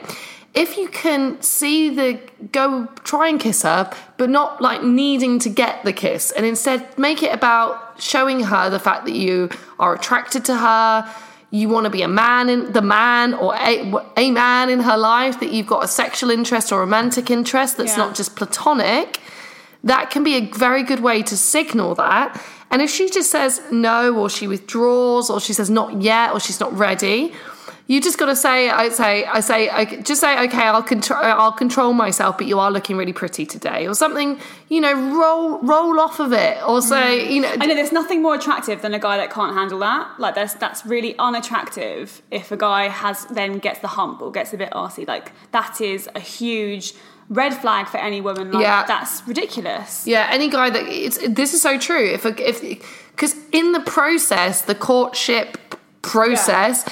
If 0.54 0.76
you 0.76 0.88
can 0.88 1.40
see 1.40 1.88
the 1.88 2.20
go 2.52 2.86
try 3.04 3.28
and 3.28 3.40
kiss 3.40 3.62
her, 3.62 3.90
but 4.18 4.28
not 4.28 4.60
like 4.60 4.82
needing 4.82 5.38
to 5.40 5.48
get 5.48 5.84
the 5.84 5.92
kiss, 5.92 6.30
and 6.30 6.44
instead 6.44 6.98
make 6.98 7.22
it 7.22 7.32
about 7.32 8.00
showing 8.00 8.40
her 8.40 8.70
the 8.70 8.78
fact 8.78 9.06
that 9.06 9.14
you 9.14 9.50
are 9.78 9.94
attracted 9.94 10.44
to 10.46 10.56
her, 10.56 11.14
you 11.58 11.68
want 11.68 11.84
to 11.84 11.90
be 11.90 12.00
a 12.02 12.08
man 12.08 12.48
in 12.48 12.72
the 12.72 12.80
man 12.80 13.34
or 13.34 13.54
a, 13.54 13.92
a 14.16 14.30
man 14.30 14.70
in 14.70 14.80
her 14.80 14.96
life, 14.96 15.38
that 15.40 15.52
you've 15.52 15.66
got 15.66 15.84
a 15.84 15.88
sexual 16.02 16.30
interest 16.30 16.72
or 16.72 16.80
romantic 16.80 17.30
interest 17.30 17.76
that's 17.76 17.92
Yeah. 17.92 18.04
not 18.04 18.14
just 18.14 18.34
platonic, 18.36 19.20
that 19.84 20.10
can 20.10 20.24
be 20.24 20.34
a 20.36 20.40
very 20.66 20.82
good 20.82 21.00
way 21.00 21.22
to 21.22 21.36
signal 21.36 21.94
that. 21.96 22.40
And 22.70 22.80
if 22.80 22.90
she 22.90 23.10
just 23.10 23.30
says 23.30 23.60
no, 23.70 24.14
or 24.16 24.30
she 24.30 24.46
withdraws, 24.48 25.28
or 25.28 25.40
she 25.40 25.52
says 25.52 25.68
not 25.68 26.00
yet, 26.00 26.32
or 26.32 26.40
she's 26.40 26.58
not 26.58 26.72
ready, 26.86 27.32
you 27.86 28.00
just 28.00 28.18
got 28.18 28.26
to 28.26 28.36
say, 28.36 28.70
I 28.70 28.88
say, 28.90 29.24
I 29.24 29.40
say, 29.40 29.68
I 29.68 29.84
just 29.84 30.20
say, 30.20 30.44
okay, 30.44 30.62
I'll 30.62 30.82
control, 30.82 31.20
uh, 31.20 31.34
I'll 31.34 31.52
control 31.52 31.92
myself, 31.92 32.38
but 32.38 32.46
you 32.46 32.58
are 32.58 32.70
looking 32.70 32.96
really 32.96 33.12
pretty 33.12 33.44
today, 33.44 33.86
or 33.86 33.94
something. 33.94 34.38
You 34.68 34.80
know, 34.80 34.92
roll 34.92 35.58
roll 35.60 36.00
off 36.00 36.20
of 36.20 36.32
it, 36.32 36.58
or 36.66 36.80
say, 36.80 37.26
mm. 37.26 37.30
you 37.30 37.40
know, 37.42 37.54
I 37.58 37.66
know 37.66 37.74
there's 37.74 37.92
nothing 37.92 38.22
more 38.22 38.34
attractive 38.34 38.82
than 38.82 38.94
a 38.94 38.98
guy 38.98 39.16
that 39.16 39.30
can't 39.30 39.54
handle 39.54 39.80
that. 39.80 40.18
Like 40.18 40.34
that's 40.34 40.54
that's 40.54 40.86
really 40.86 41.16
unattractive 41.18 42.22
if 42.30 42.52
a 42.52 42.56
guy 42.56 42.88
has 42.88 43.24
then 43.26 43.58
gets 43.58 43.80
the 43.80 43.88
hump 43.88 44.22
or 44.22 44.30
gets 44.30 44.52
a 44.52 44.56
bit 44.56 44.70
arsey. 44.70 45.06
Like 45.06 45.32
that 45.50 45.80
is 45.80 46.08
a 46.14 46.20
huge 46.20 46.94
red 47.28 47.54
flag 47.54 47.88
for 47.88 47.98
any 47.98 48.20
woman. 48.20 48.52
Like, 48.52 48.62
Yeah. 48.62 48.84
that's 48.86 49.26
ridiculous. 49.26 50.06
Yeah, 50.06 50.28
any 50.30 50.48
guy 50.48 50.70
that 50.70 50.86
it's 50.86 51.18
this 51.28 51.52
is 51.52 51.62
so 51.62 51.78
true. 51.78 52.04
If 52.06 52.24
a, 52.24 52.48
if 52.48 52.60
because 53.10 53.34
in 53.50 53.72
the 53.72 53.80
process, 53.80 54.62
the 54.62 54.74
courtship 54.74 55.58
process. 56.02 56.84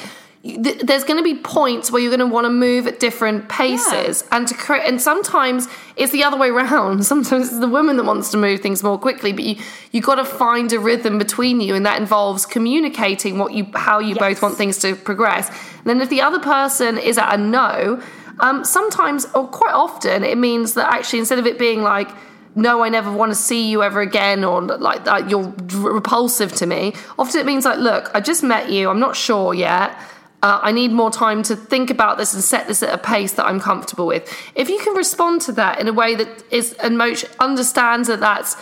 Th- 0.42 0.80
There's 0.80 1.04
going 1.04 1.18
to 1.18 1.22
be 1.22 1.40
points 1.40 1.90
where 1.90 2.00
you're 2.00 2.14
going 2.14 2.26
to 2.28 2.32
want 2.32 2.46
to 2.46 2.50
move 2.50 2.86
at 2.86 3.00
different 3.00 3.48
paces, 3.48 4.24
and 4.32 4.46
to 4.48 4.54
create. 4.54 4.86
And 4.86 5.00
sometimes 5.00 5.68
it's 5.96 6.12
the 6.12 6.24
other 6.24 6.36
way 6.36 6.48
around. 6.50 7.04
Sometimes 7.04 7.48
it's 7.48 7.58
the 7.58 7.68
woman 7.68 7.96
that 7.96 8.04
wants 8.04 8.30
to 8.30 8.36
move 8.36 8.60
things 8.60 8.82
more 8.82 8.98
quickly, 8.98 9.32
but 9.32 9.44
you 9.44 9.56
you 9.92 10.00
got 10.00 10.16
to 10.16 10.24
find 10.24 10.72
a 10.72 10.78
rhythm 10.78 11.18
between 11.18 11.60
you, 11.60 11.74
and 11.74 11.84
that 11.86 12.00
involves 12.00 12.46
communicating 12.46 13.38
what 13.38 13.52
you 13.52 13.66
how 13.74 13.98
you 13.98 14.14
both 14.14 14.42
want 14.42 14.56
things 14.56 14.78
to 14.78 14.96
progress. 14.96 15.48
And 15.48 15.86
then 15.86 16.00
if 16.00 16.08
the 16.08 16.22
other 16.22 16.40
person 16.40 16.98
is 16.98 17.18
at 17.18 17.34
a 17.34 17.38
no, 17.38 18.02
um, 18.40 18.64
sometimes 18.64 19.26
or 19.34 19.46
quite 19.46 19.74
often 19.74 20.24
it 20.24 20.38
means 20.38 20.74
that 20.74 20.92
actually 20.92 21.18
instead 21.18 21.38
of 21.38 21.46
it 21.46 21.58
being 21.58 21.82
like 21.82 22.10
no, 22.54 22.82
I 22.82 22.88
never 22.88 23.12
want 23.12 23.30
to 23.30 23.36
see 23.36 23.70
you 23.70 23.82
ever 23.82 24.00
again, 24.00 24.42
or 24.42 24.60
like 24.60 25.04
that 25.04 25.30
you're 25.30 25.54
repulsive 25.72 26.52
to 26.54 26.66
me. 26.66 26.94
Often 27.18 27.42
it 27.42 27.46
means 27.46 27.64
like, 27.64 27.78
look, 27.78 28.10
I 28.12 28.20
just 28.20 28.42
met 28.42 28.70
you, 28.70 28.90
I'm 28.90 28.98
not 28.98 29.14
sure 29.14 29.54
yet. 29.54 29.96
Uh, 30.42 30.58
I 30.62 30.72
need 30.72 30.90
more 30.90 31.10
time 31.10 31.42
to 31.44 31.56
think 31.56 31.90
about 31.90 32.16
this 32.16 32.32
and 32.32 32.42
set 32.42 32.66
this 32.66 32.82
at 32.82 32.94
a 32.94 32.98
pace 32.98 33.32
that 33.32 33.44
I'm 33.44 33.60
comfortable 33.60 34.06
with. 34.06 34.32
If 34.54 34.70
you 34.70 34.78
can 34.78 34.94
respond 34.94 35.42
to 35.42 35.52
that 35.52 35.78
in 35.80 35.86
a 35.86 35.92
way 35.92 36.14
that 36.14 36.44
is 36.50 36.72
and 36.74 36.96
Moch 36.96 37.24
understands 37.38 38.08
that 38.08 38.20
that's 38.20 38.56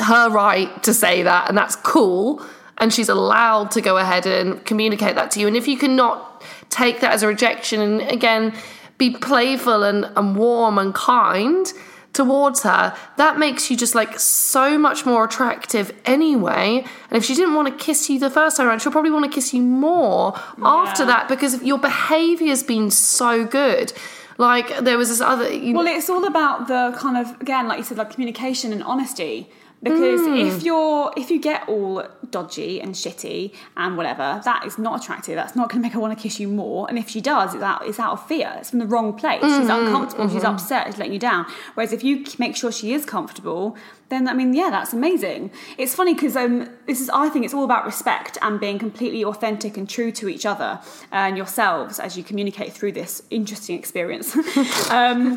her 0.00 0.30
right 0.30 0.82
to 0.82 0.92
say 0.92 1.22
that 1.22 1.48
and 1.48 1.56
that's 1.56 1.76
cool 1.76 2.44
and 2.78 2.92
she's 2.92 3.08
allowed 3.08 3.70
to 3.72 3.80
go 3.80 3.96
ahead 3.96 4.26
and 4.26 4.64
communicate 4.64 5.14
that 5.16 5.30
to 5.32 5.40
you 5.40 5.46
and 5.46 5.56
if 5.56 5.66
you 5.66 5.76
cannot 5.76 6.42
take 6.70 7.00
that 7.00 7.12
as 7.12 7.22
a 7.22 7.26
rejection 7.26 7.80
and 7.80 8.02
again 8.02 8.54
be 8.98 9.10
playful 9.10 9.82
and, 9.82 10.04
and 10.16 10.36
warm 10.36 10.78
and 10.78 10.94
kind 10.94 11.72
towards 12.18 12.64
her 12.64 12.84
that 13.16 13.38
makes 13.38 13.70
you 13.70 13.76
just 13.76 13.94
like 13.94 14.18
so 14.18 14.76
much 14.76 15.06
more 15.06 15.22
attractive 15.24 15.92
anyway. 16.04 16.84
And 17.08 17.16
if 17.16 17.24
she 17.24 17.34
didn't 17.36 17.54
want 17.54 17.68
to 17.68 17.84
kiss 17.84 18.10
you 18.10 18.18
the 18.18 18.28
first 18.28 18.56
time 18.56 18.66
around 18.66 18.80
she'll 18.80 18.90
probably 18.98 19.12
want 19.12 19.24
to 19.24 19.30
kiss 19.30 19.54
you 19.54 19.62
more 19.62 20.36
after 20.62 21.04
that 21.04 21.28
because 21.28 21.62
your 21.62 21.78
behavior's 21.78 22.64
been 22.64 22.90
so 22.90 23.46
good. 23.46 23.92
Like 24.36 24.78
there 24.78 24.98
was 24.98 25.08
this 25.10 25.20
other 25.20 25.48
you 25.48 25.74
Well, 25.74 25.86
it's 25.86 26.10
all 26.10 26.24
about 26.24 26.66
the 26.66 26.96
kind 26.98 27.16
of 27.16 27.40
again, 27.40 27.68
like 27.68 27.78
you 27.78 27.84
said, 27.84 27.98
like 27.98 28.10
communication 28.10 28.72
and 28.72 28.82
honesty. 28.82 29.48
Because 29.82 30.20
Hmm. 30.22 30.34
if 30.34 30.64
you're 30.64 31.12
if 31.16 31.30
you 31.30 31.40
get 31.40 31.68
all 31.68 32.02
dodgy 32.30 32.80
and 32.80 32.94
shitty 32.94 33.52
and 33.76 33.96
whatever, 33.96 34.40
that 34.44 34.64
is 34.66 34.76
not 34.76 35.00
attractive. 35.00 35.36
That's 35.36 35.54
not 35.54 35.70
going 35.70 35.80
to 35.80 35.86
make 35.86 35.92
her 35.92 36.00
want 36.00 36.16
to 36.18 36.20
kiss 36.22 36.40
you 36.40 36.48
more. 36.48 36.86
And 36.88 36.98
if 36.98 37.08
she 37.08 37.20
does, 37.20 37.54
it's 37.54 37.62
out 37.62 37.86
it's 37.86 38.00
out 38.00 38.12
of 38.12 38.26
fear. 38.26 38.52
It's 38.58 38.70
from 38.70 38.80
the 38.80 38.86
wrong 38.86 39.12
place. 39.12 39.40
Mm-hmm. 39.42 39.60
She's 39.60 39.70
uncomfortable. 39.70 40.28
She's 40.30 40.42
upset. 40.44 40.86
She's 40.86 40.98
letting 40.98 41.12
you 41.12 41.20
down. 41.20 41.46
Whereas 41.74 41.92
if 41.92 42.02
you 42.02 42.24
make 42.38 42.56
sure 42.56 42.72
she 42.72 42.92
is 42.92 43.04
comfortable, 43.06 43.76
then 44.08 44.26
I 44.26 44.32
mean, 44.32 44.54
yeah, 44.54 44.70
that's 44.70 44.92
amazing. 44.92 45.50
It's 45.76 45.94
funny 45.94 46.14
because 46.14 46.34
um, 46.36 46.70
this 46.86 47.00
is 47.00 47.10
I 47.10 47.28
think 47.28 47.44
it's 47.44 47.52
all 47.52 47.64
about 47.64 47.84
respect 47.84 48.38
and 48.40 48.58
being 48.58 48.78
completely 48.78 49.22
authentic 49.24 49.76
and 49.76 49.88
true 49.88 50.10
to 50.12 50.28
each 50.28 50.46
other 50.46 50.80
and 51.12 51.36
yourselves 51.36 51.98
as 52.00 52.16
you 52.16 52.24
communicate 52.24 52.72
through 52.72 52.92
this 52.92 53.22
interesting 53.30 53.78
experience. 53.78 54.36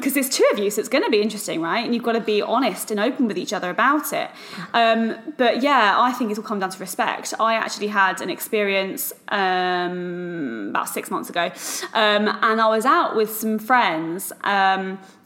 Because 0.01 0.13
there's 0.13 0.29
two 0.29 0.47
of 0.51 0.59
you, 0.59 0.69
so 0.71 0.79
it's 0.79 0.89
going 0.89 1.03
to 1.03 1.09
be 1.09 1.21
interesting, 1.21 1.61
right? 1.61 1.83
And 1.83 1.93
you've 1.93 2.03
got 2.03 2.13
to 2.13 2.21
be 2.21 2.41
honest 2.41 2.91
and 2.91 2.99
open 2.99 3.27
with 3.27 3.37
each 3.37 3.53
other 3.53 3.69
about 3.69 4.13
it. 4.13 4.29
Um, 4.73 5.17
but 5.37 5.61
yeah, 5.61 5.95
I 5.97 6.11
think 6.13 6.29
it's 6.29 6.39
all 6.39 6.45
come 6.45 6.59
down 6.59 6.69
to 6.71 6.79
respect. 6.79 7.33
I 7.39 7.55
actually 7.55 7.87
had 7.87 8.21
an 8.21 8.29
experience 8.29 9.13
um, 9.29 10.67
about 10.69 10.89
six 10.89 11.11
months 11.11 11.29
ago, 11.29 11.51
um, 11.93 12.27
and 12.41 12.61
I 12.61 12.69
was 12.69 12.85
out 12.85 13.15
with 13.15 13.31
some 13.31 13.59
friends. 13.59 14.31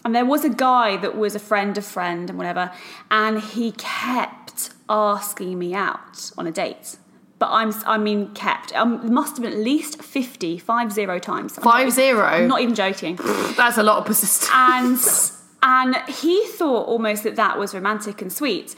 And 0.06 0.16
there 0.16 0.24
was 0.26 0.46
a 0.46 0.50
guy 0.50 0.98
that 0.98 1.18
was 1.18 1.34
a 1.36 1.40
friend 1.40 1.78
of 1.78 1.84
friend 1.86 2.30
and 2.30 2.38
whatever, 2.38 2.72
and 3.12 3.42
he 3.42 3.72
kept 3.72 4.70
asking 4.88 5.58
me 5.60 5.74
out 5.74 6.32
on 6.38 6.46
a 6.48 6.52
date. 6.52 6.98
But 7.40 7.50
I'm, 7.52 7.74
I 7.86 7.98
mean, 7.98 8.34
kept. 8.34 8.74
Um, 8.76 9.12
must 9.14 9.36
have 9.36 9.44
been 9.44 9.52
at 9.52 9.60
least 9.60 10.02
50, 10.02 10.58
five 10.60 10.92
zero 10.94 11.20
times. 11.20 11.58
I'm 11.58 11.64
not 11.64 11.72
Five 11.74 11.82
even- 11.88 11.92
zero? 11.92 12.24
I'm 12.24 12.48
not 12.48 12.62
even 12.62 12.76
joking. 12.76 13.16
that's 13.58 13.78
a 13.78 13.84
lot 13.84 13.98
of 13.98 14.06
persistence 14.06 15.32
and 15.64 15.96
and 15.96 15.96
he 16.08 16.46
thought 16.50 16.84
almost 16.88 17.24
that 17.24 17.36
that 17.38 17.58
was 17.58 17.74
romantic 17.74 18.22
and 18.22 18.32
sweet. 18.32 18.76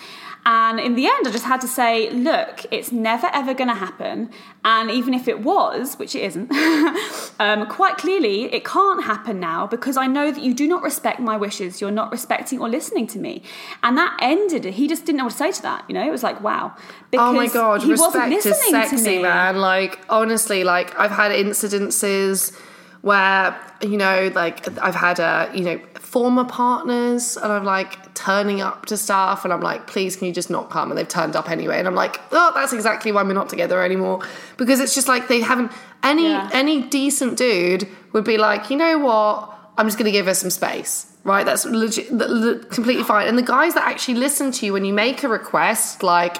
And 0.49 0.79
in 0.79 0.95
the 0.95 1.07
end, 1.07 1.27
I 1.27 1.31
just 1.31 1.43
had 1.43 1.59
to 1.59 1.67
say, 1.67 2.09
look, 2.09 2.65
it's 2.71 2.89
never 2.89 3.29
ever 3.33 3.53
going 3.53 3.67
to 3.67 3.75
happen. 3.75 4.29
And 4.63 4.89
even 4.89 5.13
if 5.13 5.27
it 5.27 5.41
was, 5.41 5.95
which 5.95 6.15
it 6.15 6.21
isn't, 6.21 6.49
um, 7.39 7.67
quite 7.67 7.97
clearly, 7.97 8.45
it 8.53 8.63
can't 8.63 9.03
happen 9.03 9.41
now 9.41 9.67
because 9.67 9.97
I 9.97 10.07
know 10.07 10.31
that 10.31 10.41
you 10.41 10.53
do 10.53 10.65
not 10.65 10.83
respect 10.83 11.19
my 11.19 11.35
wishes. 11.35 11.81
You're 11.81 11.91
not 11.91 12.13
respecting 12.13 12.61
or 12.61 12.69
listening 12.69 13.07
to 13.07 13.19
me. 13.19 13.43
And 13.83 13.97
that 13.97 14.17
ended 14.21 14.65
it. 14.65 14.75
He 14.75 14.87
just 14.87 15.05
didn't 15.05 15.17
know 15.17 15.25
what 15.25 15.31
to 15.31 15.37
say 15.37 15.51
to 15.51 15.61
that. 15.63 15.83
You 15.89 15.95
know, 15.95 16.07
it 16.07 16.11
was 16.11 16.23
like, 16.23 16.39
wow. 16.39 16.73
Oh 17.13 17.33
my 17.33 17.47
god, 17.47 17.83
he 17.83 17.89
wasn't 17.89 18.13
respect 18.13 18.33
is 18.33 18.45
listening 18.45 18.81
to 18.83 18.87
sexy, 18.87 19.17
me. 19.17 19.23
man. 19.23 19.57
Like 19.57 19.99
honestly, 20.07 20.63
like 20.63 20.97
I've 20.97 21.11
had 21.11 21.33
incidences 21.33 22.57
where 23.01 23.53
you 23.81 23.97
know, 23.97 24.31
like 24.33 24.65
I've 24.79 24.95
had 24.95 25.19
a 25.19 25.51
you 25.53 25.65
know 25.65 25.79
former 26.07 26.45
partners, 26.45 27.35
and 27.37 27.51
I'm 27.51 27.65
like 27.65 28.13
turning 28.15 28.61
up 28.61 28.85
to 28.87 28.95
stuff, 28.97 29.43
and 29.43 29.53
I'm 29.53 29.61
like, 29.61 29.87
please, 29.87 30.15
can 30.15 30.27
you 30.27 30.33
just 30.33 30.49
not 30.49 30.69
come? 30.69 30.89
And 30.89 30.97
they've 30.97 31.07
turned 31.07 31.35
up 31.35 31.49
anyway, 31.49 31.77
and 31.79 31.87
I'm 31.87 31.95
like, 31.95 32.19
oh, 32.31 32.51
that's 32.55 32.73
exactly 32.73 33.11
why 33.11 33.23
we're 33.23 33.33
not 33.33 33.49
together 33.49 33.81
anymore 33.83 34.21
because 34.57 34.79
it's 34.79 34.95
just 34.95 35.07
like 35.07 35.27
they 35.27 35.41
haven't 35.41 35.71
any 36.03 36.29
Yeah. 36.29 36.49
any 36.53 36.81
decent 36.83 37.37
dude 37.37 37.87
would 38.13 38.23
be 38.23 38.37
like, 38.37 38.69
you 38.69 38.77
know 38.77 38.97
what, 38.99 39.53
I'm 39.77 39.85
just 39.87 39.97
gonna 39.97 40.11
give 40.11 40.25
her 40.27 40.33
some 40.33 40.49
space. 40.49 41.05
right? 41.23 41.45
That's 41.45 41.65
legit, 41.65 42.09
le- 42.09 42.23
le- 42.23 42.59
completely 42.59 43.03
fine. 43.03 43.27
And 43.27 43.37
the 43.37 43.41
guys 43.57 43.73
that 43.73 43.83
actually 43.85 44.13
listen 44.15 44.49
to 44.53 44.65
you 44.65 44.71
when 44.71 44.85
you 44.85 44.93
make 44.93 45.23
a 45.23 45.27
request, 45.27 46.01
like, 46.01 46.37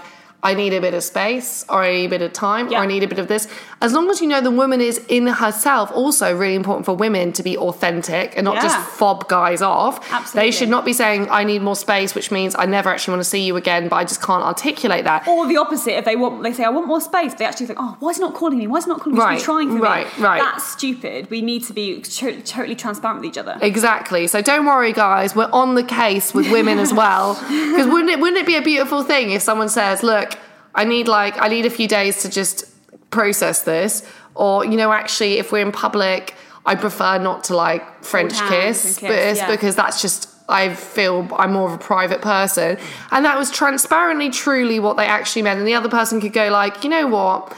I 0.48 0.54
need 0.54 0.74
a 0.74 0.82
bit 0.82 0.94
of 0.94 1.04
space, 1.04 1.66
or 1.70 1.84
I 1.84 1.92
need 1.96 2.06
a 2.06 2.10
bit 2.16 2.22
of 2.22 2.32
time, 2.34 2.66
Yeah. 2.70 2.80
or 2.80 2.84
I 2.84 2.88
need 2.94 3.04
a 3.04 3.08
bit 3.08 3.20
of 3.20 3.28
this. 3.28 3.48
As 3.82 3.92
long 3.94 4.10
as 4.10 4.22
you 4.22 4.28
know 4.28 4.42
the 4.42 4.56
woman 4.64 4.80
is 4.82 4.98
in 5.08 5.28
herself, 5.28 5.92
also 5.94 6.36
really 6.36 6.56
important 6.56 6.86
for 6.86 6.96
women 6.96 7.32
to 7.34 7.44
be 7.44 7.58
authentic 7.58 8.34
and 8.38 8.46
not 8.46 8.56
just 8.66 8.78
fob 9.00 9.28
guys 9.28 9.62
off. 9.62 9.94
They 10.34 10.52
should 10.52 10.70
not 10.70 10.84
be 10.86 10.94
saying, 10.94 11.28
I 11.30 11.44
need 11.44 11.62
more 11.62 11.76
space, 11.76 12.16
which 12.16 12.32
means 12.32 12.56
I 12.58 12.66
never 12.66 12.90
actually 12.90 13.12
want 13.16 13.24
to 13.26 13.30
see 13.36 13.44
you 13.46 13.56
again, 13.56 13.88
but 13.90 13.98
I 13.98 14.04
just 14.04 14.22
can't 14.22 14.44
articulate 14.44 15.04
that. 15.04 15.28
Or 15.28 15.46
the 15.48 15.58
opposite, 15.58 15.96
if 15.98 16.06
they 16.06 16.16
want, 16.16 16.42
they 16.44 16.54
say, 16.54 16.64
"I 16.64 16.70
want 16.70 16.88
more 16.88 17.02
space." 17.02 17.34
They 17.36 17.46
actually 17.46 17.68
think, 17.68 17.80
"Oh, 17.82 17.96
why 18.00 18.10
is 18.12 18.18
he 18.18 18.22
not 18.22 18.34
calling 18.34 18.58
me? 18.58 18.68
Why 18.68 18.78
is 18.80 18.86
he 18.86 18.90
not 18.90 19.00
calling 19.02 19.18
me? 19.20 19.24
Right, 19.24 19.40
trying 19.40 19.70
for 19.78 19.84
right, 19.84 20.08
me." 20.18 20.24
right. 20.24 20.42
That's 20.42 20.66
stupid. 20.78 21.30
We 21.30 21.42
need 21.42 21.64
to 21.66 21.74
be 21.74 22.00
to- 22.02 22.42
totally 22.42 22.76
transparent 22.76 23.20
with 23.22 23.30
each 23.32 23.38
other. 23.38 23.58
Exactly. 23.62 24.26
So 24.28 24.42
don't 24.42 24.66
worry, 24.66 24.94
guys. 24.94 25.36
We're 25.36 25.50
on 25.52 25.76
the 25.76 25.84
case 25.84 26.34
with 26.34 26.50
women 26.52 26.80
as 26.80 26.94
well. 26.94 27.28
Because 27.78 27.88
wouldn't 27.88 28.10
it 28.10 28.20
wouldn't 28.20 28.40
it 28.40 28.46
be 28.48 28.56
a 28.56 28.62
beautiful 28.62 29.04
thing 29.04 29.32
if 29.32 29.42
someone 29.42 29.70
says, 29.70 30.02
"Look, 30.02 30.37
I 30.78 30.86
need 30.86 31.08
like 31.08 31.36
I 31.42 31.48
need 31.50 31.66
a 31.66 31.70
few 31.70 31.88
days 31.88 32.22
to 32.22 32.30
just 32.30 32.66
process 33.12 33.64
this," 33.64 34.08
or 34.36 34.64
you 34.64 34.78
know, 34.78 34.94
actually, 34.94 35.40
if 35.40 35.52
we're 35.52 35.66
in 35.66 35.74
public, 35.74 36.36
I 36.66 36.76
prefer 36.76 37.18
not 37.18 37.44
to 37.46 37.56
like 37.56 38.04
French 38.04 38.34
kiss, 38.48 38.84
kiss, 38.84 39.00
but 39.00 39.12
it's 39.12 39.40
yeah. 39.40 39.52
because 39.52 39.76
that's 39.76 40.02
just. 40.02 40.30
I 40.50 40.74
feel 40.74 41.28
I'm 41.36 41.52
more 41.52 41.68
of 41.68 41.74
a 41.74 41.78
private 41.78 42.22
person, 42.22 42.78
and 43.12 43.26
that 43.26 43.38
was 43.38 43.52
transparently, 43.52 44.30
truly 44.30 44.80
what 44.80 44.96
they 44.96 45.06
actually 45.06 45.42
meant. 45.42 45.60
And 45.60 45.68
the 45.68 45.74
other 45.74 45.90
person 45.90 46.22
could 46.22 46.32
go 46.32 46.48
like, 46.48 46.86
you 46.86 46.90
know 46.90 47.06
what, 47.06 47.54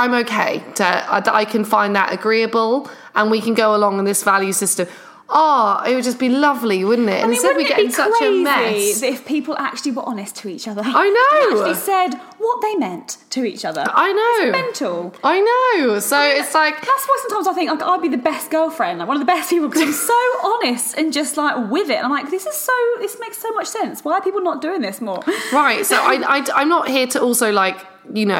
I'm 0.00 0.14
okay 0.14 0.64
to 0.76 0.86
uh, 0.86 1.20
that 1.20 1.34
I 1.34 1.44
can 1.44 1.64
find 1.64 1.94
that 1.96 2.14
agreeable 2.14 2.88
and 3.14 3.30
we 3.30 3.42
can 3.42 3.52
go 3.52 3.76
along 3.76 3.98
in 3.98 4.06
this 4.06 4.22
value 4.22 4.54
system. 4.54 4.88
Oh, 5.32 5.82
it 5.86 5.94
would 5.94 6.02
just 6.02 6.18
be 6.18 6.28
lovely, 6.28 6.84
wouldn't 6.84 7.08
it? 7.08 7.22
I 7.22 7.22
mean, 7.22 7.34
Instead, 7.34 7.56
we 7.56 7.66
get 7.66 7.78
in 7.78 7.86
be 7.86 7.92
such 7.92 8.20
a 8.20 8.30
mess. 8.42 9.00
if 9.02 9.24
people 9.24 9.56
actually 9.58 9.92
were 9.92 10.02
honest 10.08 10.34
to 10.36 10.48
each 10.48 10.66
other? 10.66 10.82
I 10.84 11.08
know. 11.08 11.48
And 11.48 11.58
actually 11.68 11.74
said 11.80 12.14
what 12.38 12.60
they 12.62 12.74
meant 12.74 13.18
to 13.30 13.44
each 13.44 13.64
other. 13.64 13.84
I 13.86 14.12
know. 14.12 14.46
It's 14.48 14.52
mental. 14.52 15.14
I 15.22 15.40
know. 15.40 15.98
So 16.00 16.20
it's 16.20 16.52
like, 16.52 16.74
That's 16.74 17.06
why 17.06 17.18
sometimes 17.28 17.46
I 17.46 17.52
think 17.52 17.70
like, 17.70 17.82
I'd 17.82 18.02
be 18.02 18.08
the 18.08 18.16
best 18.18 18.50
girlfriend, 18.50 18.98
like 18.98 19.06
one 19.06 19.16
of 19.16 19.20
the 19.20 19.26
best 19.32 19.50
people, 19.50 19.68
because 19.68 19.82
I'm 19.82 19.92
so 19.92 20.18
honest 20.44 20.96
and 20.96 21.12
just 21.12 21.36
like 21.36 21.70
with 21.70 21.90
it. 21.90 21.96
And 21.96 22.06
I'm 22.06 22.10
like, 22.10 22.30
this 22.30 22.46
is 22.46 22.54
so, 22.56 22.72
this 22.98 23.16
makes 23.20 23.38
so 23.38 23.52
much 23.52 23.68
sense. 23.68 24.04
Why 24.04 24.14
are 24.14 24.22
people 24.22 24.40
not 24.42 24.60
doing 24.60 24.80
this 24.80 25.00
more? 25.00 25.22
right. 25.52 25.86
So 25.86 25.96
I, 26.00 26.14
I, 26.26 26.46
I'm 26.60 26.68
not 26.68 26.88
here 26.88 27.06
to 27.08 27.20
also 27.22 27.52
like, 27.52 27.78
you 28.12 28.26
know, 28.26 28.34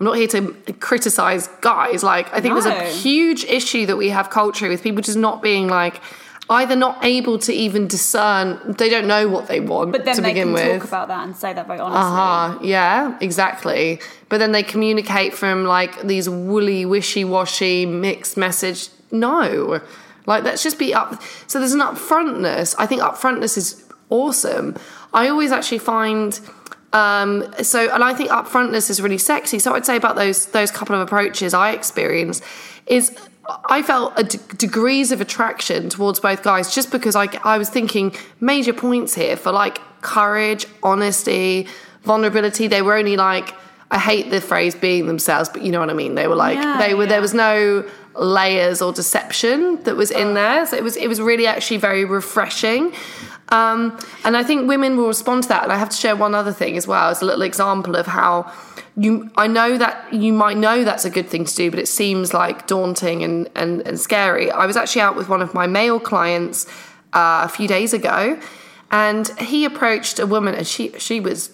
I'm 0.00 0.04
not 0.04 0.16
here 0.16 0.26
to 0.28 0.52
criticize 0.80 1.48
guys. 1.60 2.02
Like, 2.02 2.26
I 2.34 2.40
think 2.40 2.54
there's 2.54 2.66
a 2.66 2.84
huge 2.84 3.44
issue 3.44 3.86
that 3.86 3.96
we 3.96 4.10
have 4.10 4.28
culturally 4.28 4.74
with 4.74 4.82
people 4.82 5.00
just 5.00 5.16
not 5.16 5.40
being 5.40 5.68
like, 5.68 6.00
either 6.50 6.76
not 6.76 7.02
able 7.04 7.38
to 7.38 7.52
even 7.52 7.86
discern, 7.88 8.74
they 8.76 8.88
don't 8.90 9.06
know 9.06 9.28
what 9.28 9.48
they 9.48 9.60
want 9.60 9.92
But 9.92 10.04
then 10.04 10.16
to 10.16 10.22
they 10.22 10.30
begin 10.30 10.48
can 10.48 10.52
with. 10.52 10.80
talk 10.80 10.88
about 10.88 11.08
that 11.08 11.24
and 11.24 11.34
say 11.36 11.52
that 11.52 11.66
very 11.66 11.78
honestly. 11.80 12.00
Uh-huh. 12.00 12.58
Yeah, 12.62 13.16
exactly. 13.20 14.00
But 14.28 14.38
then 14.38 14.52
they 14.52 14.62
communicate 14.62 15.34
from 15.34 15.64
like 15.64 16.02
these 16.02 16.28
woolly, 16.28 16.84
wishy-washy 16.84 17.86
mixed 17.86 18.36
message. 18.36 18.88
No. 19.10 19.80
Like 20.26 20.44
let's 20.44 20.62
just 20.62 20.78
be 20.78 20.92
up 20.94 21.20
so 21.46 21.58
there's 21.58 21.72
an 21.74 21.80
upfrontness. 21.80 22.74
I 22.78 22.86
think 22.86 23.02
upfrontness 23.02 23.56
is 23.56 23.84
awesome. 24.10 24.76
I 25.12 25.28
always 25.28 25.52
actually 25.52 25.78
find 25.78 26.38
um 26.92 27.44
so 27.62 27.90
and 27.92 28.04
I 28.04 28.14
think 28.14 28.30
upfrontness 28.30 28.88
is 28.90 29.00
really 29.02 29.18
sexy. 29.18 29.58
So 29.58 29.74
I'd 29.74 29.84
say 29.86 29.96
about 29.96 30.16
those 30.16 30.46
those 30.46 30.70
couple 30.70 30.94
of 30.94 31.02
approaches 31.02 31.52
I 31.54 31.72
experience 31.72 32.40
is 32.86 33.16
I 33.66 33.82
felt 33.82 34.12
a 34.16 34.24
d- 34.24 34.38
degrees 34.56 35.12
of 35.12 35.20
attraction 35.20 35.90
towards 35.90 36.20
both 36.20 36.42
guys 36.42 36.74
just 36.74 36.90
because 36.90 37.14
I, 37.16 37.28
I 37.44 37.58
was 37.58 37.68
thinking 37.68 38.14
major 38.40 38.72
points 38.72 39.14
here 39.14 39.36
for 39.36 39.52
like 39.52 39.78
courage, 40.00 40.66
honesty, 40.82 41.66
vulnerability. 42.02 42.68
They 42.68 42.82
were 42.82 42.94
only 42.96 43.16
like, 43.16 43.54
I 43.90 43.98
hate 43.98 44.30
the 44.30 44.40
phrase 44.40 44.74
being 44.74 45.06
themselves, 45.06 45.48
but 45.48 45.62
you 45.62 45.70
know 45.72 45.80
what 45.80 45.90
I 45.90 45.94
mean. 45.94 46.14
They 46.14 46.26
were 46.26 46.36
like, 46.36 46.56
Yeah, 46.56 46.78
they 46.78 46.94
were, 46.94 47.04
yeah. 47.04 47.10
there 47.10 47.20
was 47.20 47.34
no 47.34 47.88
layers 48.16 48.80
or 48.80 48.92
deception 48.92 49.82
that 49.84 49.96
was 49.96 50.10
in 50.10 50.34
there. 50.34 50.64
So 50.66 50.76
it 50.76 50.82
was, 50.82 50.96
it 50.96 51.08
was 51.08 51.20
really 51.20 51.46
actually 51.46 51.76
very 51.78 52.04
refreshing. 52.04 52.92
Um, 53.50 53.98
and 54.24 54.36
I 54.36 54.42
think 54.42 54.68
women 54.68 54.96
will 54.96 55.08
respond 55.08 55.42
to 55.44 55.48
that. 55.50 55.64
And 55.64 55.72
I 55.72 55.76
have 55.76 55.90
to 55.90 55.96
share 55.96 56.16
one 56.16 56.34
other 56.34 56.52
thing 56.52 56.76
as 56.76 56.86
well 56.86 57.10
as 57.10 57.20
a 57.22 57.24
little 57.24 57.42
example 57.42 57.94
of 57.96 58.06
how 58.06 58.50
you, 58.96 59.30
I 59.36 59.46
know 59.46 59.76
that 59.76 60.12
you 60.12 60.32
might 60.32 60.56
know 60.56 60.84
that's 60.84 61.04
a 61.04 61.10
good 61.10 61.28
thing 61.28 61.44
to 61.44 61.54
do, 61.54 61.70
but 61.70 61.80
it 61.80 61.88
seems 61.88 62.32
like 62.32 62.66
daunting 62.66 63.24
and, 63.24 63.48
and, 63.54 63.80
and 63.86 63.98
scary. 63.98 64.50
I 64.50 64.66
was 64.66 64.76
actually 64.76 65.02
out 65.02 65.16
with 65.16 65.28
one 65.28 65.42
of 65.42 65.52
my 65.52 65.66
male 65.66 65.98
clients 65.98 66.66
uh, 67.12 67.42
a 67.44 67.48
few 67.48 67.66
days 67.66 67.92
ago 67.92 68.38
and 68.90 69.28
he 69.40 69.64
approached 69.64 70.18
a 70.20 70.26
woman 70.26 70.54
and 70.54 70.66
she, 70.66 70.92
she 70.98 71.18
was 71.18 71.52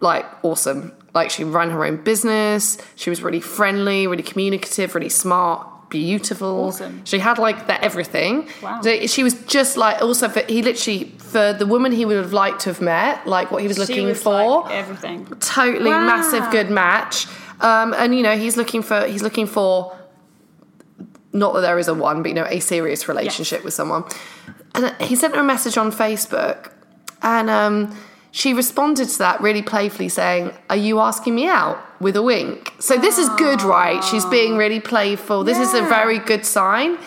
like 0.00 0.26
awesome. 0.42 0.92
Like 1.14 1.30
she 1.30 1.44
ran 1.44 1.70
her 1.70 1.84
own 1.84 2.02
business. 2.02 2.78
She 2.96 3.10
was 3.10 3.22
really 3.22 3.40
friendly, 3.40 4.06
really 4.06 4.22
communicative, 4.24 4.94
really 4.94 5.08
smart, 5.08 5.66
beautiful. 5.92 6.64
Awesome. 6.68 7.04
She 7.04 7.18
had 7.20 7.38
like 7.38 7.66
that 7.68 7.82
everything. 7.84 8.48
Wow. 8.62 8.80
So 8.82 9.06
She 9.06 9.22
was 9.22 9.34
just 9.44 9.76
like 9.76 10.02
also 10.02 10.28
for 10.28 10.40
he 10.40 10.62
literally 10.62 11.04
for 11.18 11.52
the 11.52 11.66
woman 11.66 11.92
he 11.92 12.04
would 12.04 12.16
have 12.16 12.32
liked 12.32 12.60
to 12.62 12.70
have 12.70 12.80
met, 12.80 13.26
like 13.26 13.50
what 13.52 13.62
he 13.62 13.68
was 13.68 13.78
looking 13.78 14.06
was 14.06 14.22
for. 14.22 14.62
like 14.62 14.72
everything. 14.72 15.26
totally 15.40 15.90
Wow. 15.90 16.06
massive 16.06 16.50
good 16.50 16.70
match. 16.70 17.26
Um, 17.60 17.94
and 17.94 18.14
you 18.16 18.22
know 18.26 18.36
he's 18.36 18.56
looking 18.56 18.82
for 18.82 19.06
he's 19.06 19.22
looking 19.22 19.46
for 19.46 19.96
not 21.32 21.54
that 21.54 21.60
there 21.62 21.78
is 21.78 21.88
a 21.88 21.94
one, 21.94 22.22
but 22.22 22.28
you 22.28 22.34
know 22.34 22.46
a 22.48 22.60
serious 22.60 23.08
relationship 23.08 23.64
with 23.64 23.74
someone. 23.74 24.04
And 24.74 24.94
he 25.00 25.14
sent 25.16 25.34
her 25.34 25.40
a 25.40 25.44
message 25.44 25.76
on 25.78 25.92
Facebook, 25.92 26.72
and 27.22 27.48
um, 27.50 27.96
she 28.32 28.52
responded 28.52 29.08
to 29.10 29.18
that 29.18 29.40
really 29.40 29.62
playfully, 29.62 30.08
saying, 30.08 30.50
"Are 30.68 30.82
you 30.88 30.98
asking 30.98 31.34
me 31.36 31.46
out?" 31.46 31.78
with 32.00 32.16
a 32.16 32.22
wink. 32.22 32.72
So 32.80 32.96
this 32.96 33.16
is 33.16 33.28
good, 33.46 33.62
right? 33.62 34.02
She's 34.02 34.24
being 34.24 34.56
really 34.56 34.80
playful. 34.80 35.44
This 35.44 35.58
is 35.58 35.72
a 35.72 35.82
very 35.82 36.18
good 36.18 36.44
sign. 36.44 36.98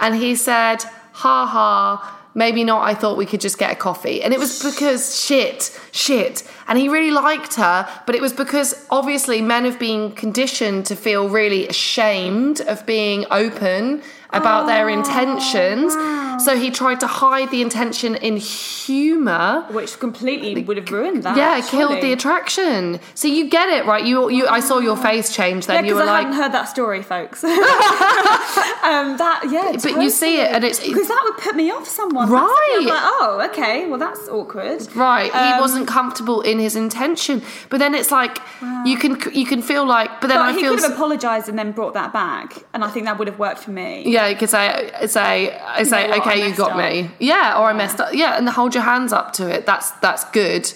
And 0.00 0.16
he 0.16 0.34
said, 0.34 0.82
"Ha 1.22 1.46
ha." 1.46 2.16
Maybe 2.32 2.62
not. 2.62 2.82
I 2.86 2.94
thought 2.94 3.16
we 3.16 3.26
could 3.26 3.40
just 3.40 3.58
get 3.58 3.72
a 3.72 3.74
coffee. 3.74 4.22
And 4.22 4.32
it 4.32 4.38
was 4.38 4.62
because 4.62 5.20
shit, 5.20 5.76
shit. 5.90 6.44
And 6.68 6.78
he 6.78 6.88
really 6.88 7.10
liked 7.10 7.56
her, 7.56 7.88
but 8.06 8.14
it 8.14 8.22
was 8.22 8.32
because 8.32 8.86
obviously 8.88 9.42
men 9.42 9.64
have 9.64 9.80
been 9.80 10.12
conditioned 10.12 10.86
to 10.86 10.94
feel 10.94 11.28
really 11.28 11.66
ashamed 11.66 12.60
of 12.60 12.86
being 12.86 13.26
open 13.32 14.02
about 14.30 14.66
their 14.66 14.88
intentions. 14.88 15.92
So 16.40 16.56
he 16.56 16.70
tried 16.70 17.00
to 17.00 17.06
hide 17.06 17.50
the 17.50 17.62
intention 17.62 18.16
in 18.16 18.36
humor. 18.36 19.66
Which 19.70 19.98
completely 19.98 20.62
would 20.62 20.76
have 20.76 20.90
ruined 20.90 21.22
that. 21.24 21.36
Yeah, 21.36 21.60
killed 21.60 22.02
the 22.02 22.12
attraction. 22.12 23.00
So 23.14 23.28
you 23.28 23.48
get 23.48 23.68
it, 23.68 23.86
right? 23.86 24.04
You, 24.04 24.30
you. 24.30 24.46
I 24.46 24.60
saw 24.60 24.78
your 24.78 24.96
face 24.96 25.34
change. 25.34 25.66
Then 25.66 25.84
Yeah, 25.84 25.88
you 25.90 25.94
were 25.94 26.02
I 26.02 26.06
like, 26.06 26.26
hadn't 26.26 26.34
heard 26.40 26.52
that 26.52 26.68
story, 26.68 27.02
folks. 27.02 27.44
um, 27.44 29.16
that 29.18 29.46
yeah, 29.50 29.72
But 29.82 30.02
you 30.02 30.10
see 30.10 30.40
it, 30.40 30.50
and 30.50 30.64
it's- 30.64 30.80
because 30.86 31.08
that 31.08 31.20
would 31.24 31.38
put 31.38 31.54
me 31.56 31.70
off 31.70 31.86
someone. 31.86 32.28
Right. 32.28 32.40
That's 32.40 32.50
the 32.50 32.78
thing, 32.78 32.88
I'm 32.88 32.94
like, 32.94 33.12
oh, 33.20 33.48
okay, 33.52 33.86
well 33.88 33.98
that's 33.98 34.28
awkward. 34.28 34.94
Right, 34.96 35.30
he 35.32 35.38
Um, 35.38 35.60
wasn't 35.60 35.86
comfortable 35.88 36.40
in 36.40 36.58
his 36.58 36.76
intention, 36.76 37.42
but 37.68 37.78
then 37.78 37.94
it's 37.94 38.10
like 38.10 38.38
you 38.84 38.96
can 38.98 39.12
you 39.32 39.46
can 39.46 39.62
feel 39.62 39.84
like, 39.86 40.10
but 40.20 40.28
then 40.28 40.38
But 40.38 40.46
I 40.48 40.52
he 40.52 40.60
feel 40.60 40.74
could 40.74 40.82
have 40.82 40.92
apologised 40.92 41.48
and 41.48 41.58
then 41.58 41.72
brought 41.72 41.94
that 41.94 42.12
back, 42.12 42.64
and 42.72 42.84
I 42.84 42.88
think 42.88 43.06
that 43.06 43.18
would 43.18 43.28
have 43.28 43.38
worked 43.38 43.60
for 43.60 43.70
me. 43.70 44.04
yeah, 44.06 44.32
because 44.32 44.54
I 44.54 45.06
say 45.06 45.08
say 45.10 45.58
I 45.80 45.82
say 45.84 46.10
I 46.10 46.18
okay, 46.30 46.48
you 46.48 46.54
got 46.56 46.72
up. 46.72 46.78
me, 46.78 47.10
yeah, 47.18 47.58
or 47.58 47.64
I 47.66 47.72
messed 47.72 48.00
up, 48.00 48.14
yeah, 48.14 48.36
and 48.36 48.48
hold 48.48 48.74
your 48.74 48.84
hands 48.84 49.12
up 49.12 49.32
to 49.34 49.48
it. 49.48 49.66
That's 49.66 49.90
that's 50.02 50.24
good, 50.30 50.72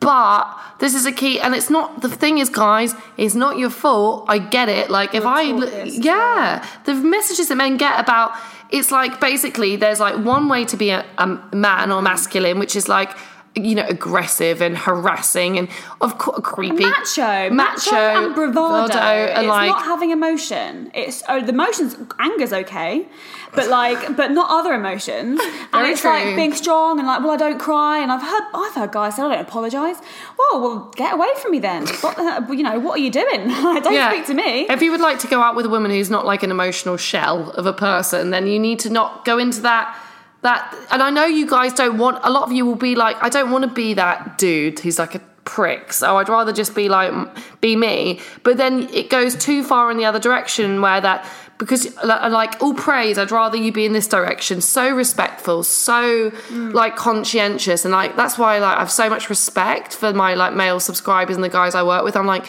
but 0.00 0.44
this 0.78 0.94
is 0.94 1.06
a 1.06 1.12
key, 1.12 1.40
and 1.40 1.54
it's 1.54 1.70
not 1.70 2.02
the 2.02 2.08
thing 2.08 2.38
is, 2.38 2.50
guys, 2.50 2.94
it's 3.16 3.34
not 3.34 3.58
your 3.58 3.70
fault. 3.70 4.26
I 4.28 4.38
get 4.38 4.68
it. 4.68 4.90
Like 4.90 5.14
if 5.14 5.24
I, 5.24 5.58
this, 5.58 5.98
yeah, 5.98 6.66
the 6.84 6.94
messages 6.94 7.48
that 7.48 7.56
men 7.56 7.76
get 7.76 7.98
about 7.98 8.32
it's 8.70 8.90
like 8.90 9.20
basically 9.20 9.76
there's 9.76 10.00
like 10.00 10.16
one 10.24 10.48
way 10.48 10.64
to 10.64 10.76
be 10.76 10.90
a, 10.90 11.06
a 11.18 11.26
man 11.54 11.92
or 11.92 12.02
masculine, 12.02 12.58
which 12.58 12.76
is 12.76 12.88
like. 12.88 13.16
You 13.56 13.74
know, 13.74 13.86
aggressive 13.88 14.60
and 14.60 14.76
harassing, 14.76 15.58
and 15.58 15.68
of 16.00 16.18
course, 16.18 16.40
creepy, 16.42 16.84
Macho, 16.84 17.50
macho, 17.50 17.96
and 17.96 18.34
bravado. 18.34 18.98
and 18.98 19.38
it's 19.38 19.48
like 19.48 19.68
not 19.68 19.84
having 19.84 20.10
emotion. 20.10 20.90
It's 20.94 21.22
oh, 21.28 21.40
the 21.40 21.52
emotions. 21.52 21.96
Anger's 22.18 22.52
okay, 22.52 23.08
but 23.56 23.68
like, 23.68 24.16
but 24.16 24.30
not 24.30 24.50
other 24.50 24.74
emotions. 24.74 25.40
and 25.72 25.86
it's 25.88 26.02
true. 26.02 26.10
like 26.10 26.36
being 26.36 26.52
strong 26.54 26.98
and 26.98 27.08
like, 27.08 27.20
well, 27.20 27.32
I 27.32 27.36
don't 27.36 27.58
cry. 27.58 27.98
And 27.98 28.12
I've 28.12 28.22
heard, 28.22 28.42
I've 28.54 28.74
heard 28.74 28.92
guys 28.92 29.16
say, 29.16 29.22
I 29.22 29.34
don't 29.34 29.46
apologise. 29.46 29.96
Well, 30.38 30.60
well, 30.60 30.92
get 30.94 31.14
away 31.14 31.28
from 31.40 31.52
me 31.52 31.58
then. 31.58 31.86
What 31.86 32.16
the, 32.16 32.54
you 32.54 32.62
know, 32.62 32.78
what 32.78 32.98
are 32.98 33.02
you 33.02 33.10
doing? 33.10 33.48
don't 33.48 34.12
speak 34.12 34.26
to 34.26 34.34
me. 34.34 34.66
If 34.68 34.82
you 34.82 34.90
would 34.90 35.00
like 35.00 35.18
to 35.20 35.26
go 35.26 35.40
out 35.40 35.56
with 35.56 35.66
a 35.66 35.70
woman 35.70 35.90
who's 35.90 36.10
not 36.10 36.24
like 36.24 36.42
an 36.42 36.50
emotional 36.50 36.96
shell 36.96 37.50
of 37.50 37.66
a 37.66 37.72
person, 37.72 38.30
then 38.30 38.46
you 38.46 38.58
need 38.58 38.78
to 38.80 38.90
not 38.90 39.24
go 39.24 39.38
into 39.38 39.62
that. 39.62 39.98
That 40.46 40.74
and 40.92 41.02
I 41.02 41.10
know 41.10 41.26
you 41.26 41.46
guys 41.46 41.72
don't 41.72 41.98
want. 41.98 42.20
A 42.22 42.30
lot 42.30 42.44
of 42.44 42.52
you 42.52 42.64
will 42.64 42.76
be 42.76 42.94
like, 42.94 43.16
I 43.20 43.28
don't 43.28 43.50
want 43.50 43.64
to 43.64 43.70
be 43.70 43.94
that 43.94 44.38
dude 44.38 44.78
who's 44.78 44.98
like 44.98 45.16
a 45.16 45.20
prick 45.46 45.92
So 45.92 46.18
I'd 46.18 46.28
rather 46.28 46.52
just 46.52 46.74
be 46.74 46.88
like 46.88 47.12
be 47.60 47.74
me. 47.74 48.20
But 48.42 48.58
then 48.58 48.88
it 48.92 49.08
goes 49.08 49.34
too 49.34 49.64
far 49.64 49.90
in 49.90 49.96
the 49.96 50.04
other 50.04 50.18
direction 50.18 50.82
where 50.82 51.00
that 51.00 51.26
because 51.58 51.96
like 52.04 52.62
all 52.62 52.74
praise 52.74 53.16
i'd 53.16 53.30
rather 53.30 53.56
you 53.56 53.72
be 53.72 53.86
in 53.86 53.94
this 53.94 54.06
direction 54.06 54.60
so 54.60 54.94
respectful 54.94 55.64
so 55.64 56.30
mm. 56.30 56.72
like 56.74 56.96
conscientious 56.96 57.86
and 57.86 57.92
like 57.92 58.14
that's 58.14 58.36
why 58.36 58.58
like 58.58 58.76
i 58.76 58.80
have 58.80 58.90
so 58.90 59.08
much 59.08 59.30
respect 59.30 59.94
for 59.94 60.12
my 60.12 60.34
like 60.34 60.52
male 60.52 60.78
subscribers 60.78 61.34
and 61.34 61.42
the 61.42 61.48
guys 61.48 61.74
i 61.74 61.82
work 61.82 62.04
with 62.04 62.14
i'm 62.14 62.26
like 62.26 62.46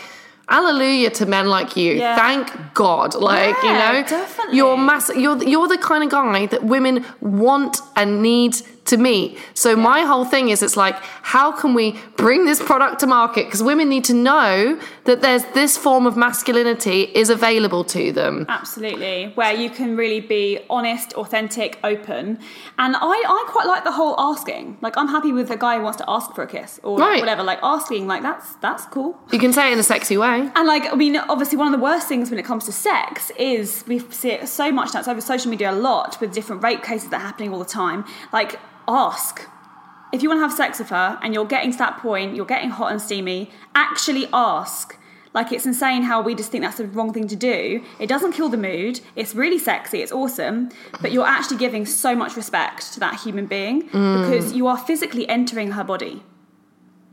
Hallelujah 0.50 1.10
to 1.12 1.26
men 1.26 1.48
like 1.48 1.76
you. 1.76 1.94
Yeah. 1.94 2.16
Thank 2.16 2.74
God. 2.74 3.16
Like, 3.16 3.56
yeah, 3.64 3.92
you 3.92 4.02
know, 4.02 4.08
definitely. 4.08 4.58
you're 4.58 4.78
mass 4.78 5.10
you're 5.10 5.44
you're 5.44 5.68
the 5.68 5.78
kind 5.78 6.06
of 6.06 6.10
guy 6.10 6.46
that 6.46 6.64
women 6.64 7.06
want 7.20 7.82
and 7.98 8.22
need 8.22 8.56
to 8.88 8.98
me. 8.98 9.38
So 9.54 9.70
yeah. 9.70 9.76
my 9.76 10.02
whole 10.02 10.26
thing 10.26 10.50
is 10.50 10.64
it's 10.64 10.78
like, 10.78 10.96
how 11.22 11.52
can 11.52 11.74
we 11.74 12.00
bring 12.16 12.46
this 12.46 12.62
product 12.62 13.00
to 13.02 13.08
market? 13.08 13.46
Because 13.46 13.64
women 13.64 13.90
need 13.90 14.04
to 14.06 14.14
know 14.14 14.80
that 15.06 15.22
there's 15.22 15.46
this 15.54 15.78
form 15.78 16.06
of 16.06 16.18
masculinity 16.18 17.04
is 17.04 17.30
available 17.30 17.84
to 17.86 18.12
them. 18.12 18.46
Absolutely. 18.50 19.32
Where 19.36 19.54
you 19.54 19.70
can 19.70 19.96
really 19.96 20.20
be 20.20 20.60
honest, 20.70 21.14
authentic, 21.14 21.80
open. 21.84 22.40
And 22.78 22.96
I, 22.96 23.00
I 23.02 23.46
quite 23.50 23.68
like 23.68 23.84
the 23.84 23.92
whole 23.92 24.16
asking. 24.18 24.78
Like 24.82 24.98
I'm 24.98 25.08
happy 25.08 25.32
with 25.32 25.50
a 25.52 25.58
guy 25.58 25.78
who 25.78 25.84
wants 25.84 25.98
to 25.98 26.06
ask 26.10 26.34
for 26.34 26.44
a 26.44 26.48
kiss 26.48 26.80
or 26.84 26.98
right. 26.98 27.20
whatever. 27.20 27.44
Like 27.44 27.60
asking, 27.64 28.08
like 28.08 28.22
that's 28.22 28.56
that's 28.56 28.86
cool. 28.86 29.18
You 29.32 29.40
can 29.40 29.54
say 29.54 29.70
it 29.70 29.74
in 29.74 29.80
a 29.80 29.84
sexy 29.84 30.18
way. 30.18 30.50
And 30.56 30.68
like 30.68 30.92
I 30.92 30.96
mean, 30.96 31.18
obviously 31.18 31.58
one 31.58 31.74
of 31.74 31.78
the 31.78 31.84
worst 31.84 32.08
things 32.08 32.30
when 32.30 32.40
it 32.40 32.46
comes 32.46 32.66
to 32.66 32.72
sex 32.72 33.32
is 33.38 33.84
we 33.88 34.00
see 34.00 34.32
it 34.32 34.48
so 34.48 34.72
much 34.72 34.94
now. 34.94 35.00
It's 35.00 35.08
over 35.08 35.22
social 35.22 35.52
media 35.52 35.72
a 35.72 35.74
lot 35.74 36.20
with 36.20 36.34
different 36.34 36.64
rape 36.64 36.84
cases 36.84 37.10
that 37.10 37.18
are 37.22 37.26
happening 37.26 37.52
all 37.54 37.60
the 37.60 37.66
time. 37.66 38.06
Like 38.32 38.60
ask. 38.88 39.48
If 40.14 40.24
you 40.24 40.30
want 40.30 40.40
to 40.40 40.44
have 40.44 40.54
sex 40.54 40.80
with 40.80 40.90
her 40.90 41.20
and 41.22 41.34
you're 41.34 41.46
getting 41.46 41.72
to 41.72 41.78
that 41.80 41.98
point, 41.98 42.36
you're 42.36 42.46
getting 42.46 42.70
hot 42.70 42.92
and 42.92 43.02
steamy, 43.02 43.52
actually 43.76 44.28
ask. 44.32 44.98
Like 45.34 45.52
it's 45.52 45.66
insane 45.66 46.04
how 46.04 46.22
we 46.22 46.34
just 46.34 46.50
think 46.52 46.64
that's 46.64 46.78
the 46.78 46.88
wrong 46.88 47.14
thing 47.14 47.28
to 47.28 47.36
do. 47.36 47.84
It 48.00 48.08
doesn't 48.08 48.32
kill 48.32 48.50
the 48.50 48.58
mood. 48.58 49.02
It's 49.16 49.36
really 49.36 49.60
sexy. 49.60 50.02
It's 50.02 50.12
awesome. 50.12 50.70
But 51.02 51.12
you're 51.12 51.28
actually 51.28 51.58
giving 51.58 51.86
so 51.86 52.16
much 52.16 52.36
respect 52.36 52.94
to 52.94 53.00
that 53.02 53.20
human 53.20 53.46
being 53.46 53.90
mm. 53.90 54.22
because 54.22 54.54
you 54.54 54.68
are 54.68 54.78
physically 54.78 55.28
entering 55.30 55.72
her 55.72 55.84
body. 55.84 56.24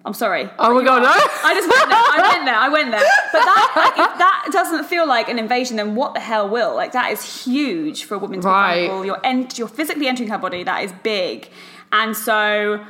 I'm 0.07 0.13
sorry. 0.15 0.51
Oh 0.59 0.75
my 0.75 0.85
god, 0.85 1.03
no! 1.03 1.09
I 1.09 1.55
just 1.55 1.69
went 1.69 1.89
there. 1.89 1.99
I 1.99 2.33
went 2.33 2.45
there. 2.45 2.55
I 2.57 2.69
went 2.69 2.91
there. 2.91 3.01
But 3.33 3.45
that, 3.45 3.73
like, 3.75 4.11
if 4.11 4.19
that 4.19 4.49
doesn't 4.53 4.85
feel 4.85 5.07
like 5.07 5.29
an 5.31 5.39
invasion, 5.39 5.79
then 5.79 5.95
what 5.95 6.13
the 6.13 6.21
hell 6.21 6.49
will? 6.49 6.75
Like 6.75 6.93
that 6.93 7.11
is 7.11 7.45
huge 7.45 8.05
for 8.05 8.17
a 8.17 8.19
woman 8.19 8.43
to 8.43 8.47
right. 8.47 8.83
be 8.83 8.89
vulnerable. 8.89 9.23
You're 9.25 9.49
you're 9.57 9.69
physically 9.69 10.07
entering 10.07 10.29
her 10.29 10.39
body. 10.39 10.63
That 10.63 10.85
is 10.85 10.93
big. 11.03 11.49
And 11.91 12.15
so 12.17 12.85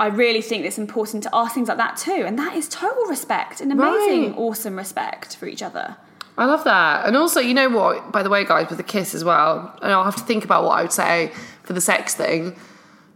I 0.00 0.06
really 0.06 0.40
think 0.40 0.64
it's 0.64 0.78
important 0.78 1.22
to 1.24 1.30
ask 1.34 1.54
things 1.54 1.68
like 1.68 1.76
that 1.76 1.96
too. 1.96 2.24
And 2.26 2.38
that 2.38 2.56
is 2.56 2.68
total 2.68 3.04
respect 3.06 3.60
and 3.60 3.70
amazing, 3.70 4.30
right. 4.30 4.38
awesome 4.38 4.76
respect 4.76 5.36
for 5.36 5.46
each 5.46 5.62
other. 5.62 5.96
I 6.36 6.46
love 6.46 6.64
that. 6.64 7.06
And 7.06 7.16
also, 7.16 7.40
you 7.40 7.54
know 7.54 7.68
what, 7.68 8.10
by 8.10 8.22
the 8.22 8.30
way, 8.30 8.44
guys, 8.44 8.68
with 8.68 8.78
the 8.78 8.84
kiss 8.84 9.14
as 9.14 9.22
well, 9.22 9.76
and 9.82 9.92
I'll 9.92 10.04
have 10.04 10.16
to 10.16 10.24
think 10.24 10.44
about 10.44 10.64
what 10.64 10.78
I 10.78 10.82
would 10.82 10.92
say 10.92 11.32
for 11.62 11.74
the 11.74 11.80
sex 11.80 12.14
thing. 12.14 12.56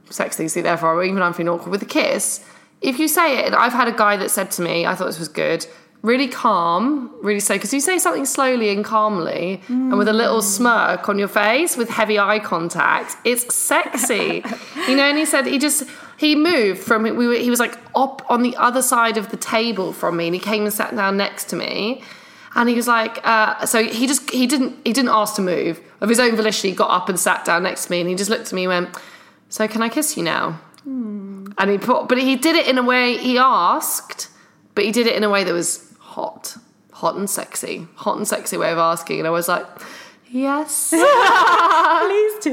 Sex 0.08 0.36
thing, 0.36 0.48
see, 0.48 0.60
therefore, 0.60 1.02
even 1.02 1.20
I'm 1.20 1.32
feeling 1.32 1.48
awkward 1.48 1.70
with 1.70 1.80
the 1.80 1.86
kiss. 1.86 2.44
If 2.80 2.98
you 2.98 3.08
say 3.08 3.44
it, 3.44 3.54
I've 3.54 3.72
had 3.72 3.88
a 3.88 3.92
guy 3.92 4.16
that 4.16 4.30
said 4.30 4.50
to 4.52 4.62
me, 4.62 4.86
I 4.86 4.94
thought 4.94 5.06
this 5.06 5.18
was 5.18 5.28
good, 5.28 5.66
really 6.02 6.28
calm, 6.28 7.12
really 7.22 7.40
slow. 7.40 7.56
Because 7.56 7.72
you 7.72 7.80
say 7.80 7.98
something 7.98 8.24
slowly 8.24 8.70
and 8.70 8.84
calmly 8.84 9.60
mm. 9.66 9.70
and 9.70 9.98
with 9.98 10.08
a 10.08 10.12
little 10.12 10.42
smirk 10.42 11.08
on 11.08 11.18
your 11.18 11.28
face 11.28 11.76
with 11.76 11.88
heavy 11.88 12.18
eye 12.18 12.38
contact, 12.38 13.16
it's 13.24 13.52
sexy. 13.54 14.44
you 14.88 14.96
know, 14.96 15.04
and 15.04 15.18
he 15.18 15.24
said 15.24 15.46
he 15.46 15.58
just 15.58 15.84
he 16.16 16.34
moved 16.34 16.80
from 16.80 17.02
we 17.02 17.26
were 17.26 17.34
he 17.34 17.50
was 17.50 17.60
like 17.60 17.76
up 17.94 18.24
on 18.30 18.42
the 18.42 18.56
other 18.56 18.82
side 18.82 19.16
of 19.16 19.30
the 19.30 19.36
table 19.36 19.92
from 19.92 20.16
me 20.16 20.26
and 20.26 20.34
he 20.34 20.40
came 20.40 20.64
and 20.64 20.72
sat 20.72 20.94
down 20.94 21.16
next 21.16 21.44
to 21.50 21.56
me. 21.56 22.02
And 22.54 22.68
he 22.68 22.74
was 22.74 22.88
like, 22.88 23.20
uh, 23.24 23.66
so 23.66 23.84
he 23.84 24.06
just 24.06 24.30
he 24.30 24.46
didn't 24.46 24.76
he 24.84 24.92
didn't 24.92 25.10
ask 25.10 25.34
to 25.36 25.42
move 25.42 25.80
of 26.00 26.08
his 26.08 26.18
own 26.18 26.34
volition. 26.34 26.70
He 26.70 26.76
got 26.76 26.90
up 26.90 27.08
and 27.08 27.18
sat 27.18 27.44
down 27.44 27.62
next 27.64 27.86
to 27.86 27.90
me, 27.90 28.00
and 28.00 28.08
he 28.08 28.16
just 28.16 28.30
looked 28.30 28.46
at 28.46 28.52
me 28.52 28.64
and 28.64 28.86
went, 28.86 28.96
"So 29.48 29.68
can 29.68 29.82
I 29.82 29.88
kiss 29.88 30.16
you 30.16 30.22
now?" 30.22 30.58
And 31.58 31.70
he 31.70 31.78
put, 31.78 32.08
but 32.08 32.18
he 32.18 32.36
did 32.36 32.56
it 32.56 32.66
in 32.66 32.78
a 32.78 32.82
way 32.82 33.16
he 33.16 33.36
asked, 33.36 34.28
but 34.74 34.84
he 34.84 34.92
did 34.92 35.06
it 35.06 35.16
in 35.16 35.24
a 35.24 35.30
way 35.30 35.42
that 35.44 35.52
was 35.52 35.92
hot, 35.98 36.56
hot 36.92 37.16
and 37.16 37.28
sexy, 37.28 37.88
hot 37.96 38.16
and 38.16 38.26
sexy 38.26 38.56
way 38.56 38.70
of 38.70 38.78
asking. 38.78 39.18
And 39.18 39.26
I 39.26 39.30
was 39.30 39.48
like, 39.48 39.66
yes, 40.30 40.90
please 40.90 42.44
do. 42.44 42.52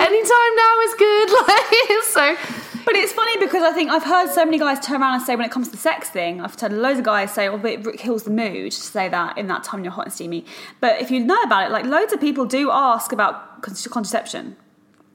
Anytime 0.00 0.56
now 0.56 0.80
is 0.80 0.94
good. 0.94 1.30
Like 1.46 2.02
so. 2.04 2.36
But 2.84 2.96
it's 2.96 3.12
funny 3.12 3.38
because 3.38 3.62
I 3.62 3.72
think 3.72 3.90
I've 3.90 4.04
heard 4.04 4.30
so 4.30 4.44
many 4.44 4.58
guys 4.58 4.78
turn 4.84 5.00
around 5.00 5.14
and 5.14 5.22
say 5.22 5.36
when 5.36 5.46
it 5.46 5.50
comes 5.50 5.68
to 5.68 5.72
the 5.72 5.78
sex 5.78 6.10
thing, 6.10 6.40
I've 6.40 6.58
heard 6.58 6.72
loads 6.72 6.98
of 6.98 7.04
guys 7.04 7.32
say, 7.32 7.48
"Oh, 7.48 7.56
but 7.56 7.72
it 7.72 7.98
kills 7.98 8.24
the 8.24 8.30
mood." 8.30 8.72
To 8.72 8.80
say 8.80 9.08
that 9.08 9.38
in 9.38 9.46
that 9.46 9.64
time 9.64 9.84
you're 9.84 9.92
hot 9.92 10.06
and 10.06 10.12
steamy. 10.12 10.44
But 10.80 11.00
if 11.00 11.10
you 11.10 11.20
know 11.20 11.40
about 11.42 11.66
it, 11.66 11.72
like 11.72 11.86
loads 11.86 12.12
of 12.12 12.20
people 12.20 12.44
do 12.44 12.70
ask 12.70 13.12
about 13.12 13.62
contraception. 13.62 14.56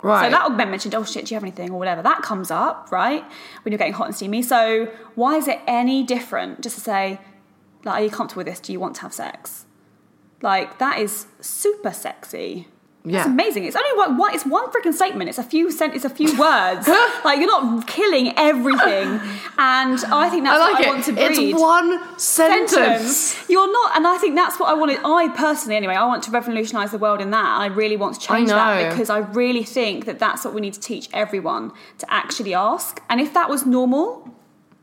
Right. 0.01 0.25
So 0.25 0.31
that 0.31 0.45
augment 0.45 0.71
mentioned, 0.71 0.95
oh 0.95 1.03
shit, 1.03 1.25
do 1.25 1.33
you 1.33 1.35
have 1.35 1.43
anything 1.43 1.71
or 1.71 1.79
whatever? 1.79 2.01
That 2.01 2.21
comes 2.21 2.51
up, 2.51 2.89
right? 2.91 3.23
When 3.63 3.71
you're 3.71 3.77
getting 3.77 3.93
hot 3.93 4.07
and 4.07 4.15
steamy. 4.15 4.41
So 4.41 4.85
why 5.15 5.35
is 5.35 5.47
it 5.47 5.59
any 5.67 6.03
different 6.03 6.61
just 6.61 6.75
to 6.75 6.81
say, 6.81 7.19
like, 7.83 8.01
are 8.01 8.03
you 8.03 8.09
comfortable 8.09 8.41
with 8.41 8.47
this? 8.47 8.59
Do 8.59 8.71
you 8.71 8.79
want 8.79 8.95
to 8.95 9.01
have 9.01 9.13
sex? 9.13 9.65
Like, 10.41 10.79
that 10.79 10.99
is 10.99 11.27
super 11.41 11.91
sexy. 11.91 12.67
Yeah. 13.09 13.19
It's 13.19 13.27
amazing. 13.27 13.65
It's 13.65 13.75
only 13.75 13.97
one, 13.97 14.17
one 14.17 14.33
it's 14.33 14.45
one 14.45 14.69
freaking 14.71 14.93
statement. 14.93 15.29
It's 15.29 15.37
a 15.37 15.43
few 15.43 15.71
sent 15.71 15.95
it's 15.95 16.05
a 16.05 16.09
few 16.09 16.37
words. 16.37 16.87
like 17.25 17.39
you're 17.39 17.47
not 17.47 17.87
killing 17.87 18.33
everything. 18.37 19.19
And 19.57 19.99
I 20.05 20.29
think 20.29 20.43
that's 20.43 20.59
I 20.59 20.71
like 20.71 20.73
what 20.73 20.81
it. 20.81 20.87
I 20.87 20.89
want 20.89 21.05
to 21.05 21.13
breed. 21.13 21.51
It's 21.51 21.61
one 21.61 22.19
sentence. 22.19 22.71
sentence. 22.71 23.49
You're 23.49 23.71
not 23.71 23.95
and 23.95 24.07
I 24.07 24.17
think 24.17 24.35
that's 24.35 24.59
what 24.59 24.69
I 24.69 24.73
wanted 24.73 24.99
I 25.03 25.29
personally 25.29 25.75
anyway, 25.75 25.95
I 25.95 26.05
want 26.05 26.23
to 26.23 26.31
revolutionize 26.31 26.91
the 26.91 26.97
world 26.97 27.21
in 27.21 27.31
that. 27.31 27.59
I 27.59 27.67
really 27.67 27.97
want 27.97 28.15
to 28.15 28.19
change 28.19 28.49
that 28.49 28.91
because 28.91 29.09
I 29.09 29.19
really 29.19 29.63
think 29.63 30.05
that 30.05 30.19
that's 30.19 30.45
what 30.45 30.53
we 30.53 30.61
need 30.61 30.73
to 30.73 30.79
teach 30.79 31.09
everyone 31.13 31.71
to 31.97 32.13
actually 32.13 32.53
ask. 32.53 33.01
And 33.09 33.19
if 33.19 33.33
that 33.33 33.49
was 33.49 33.65
normal, 33.65 34.29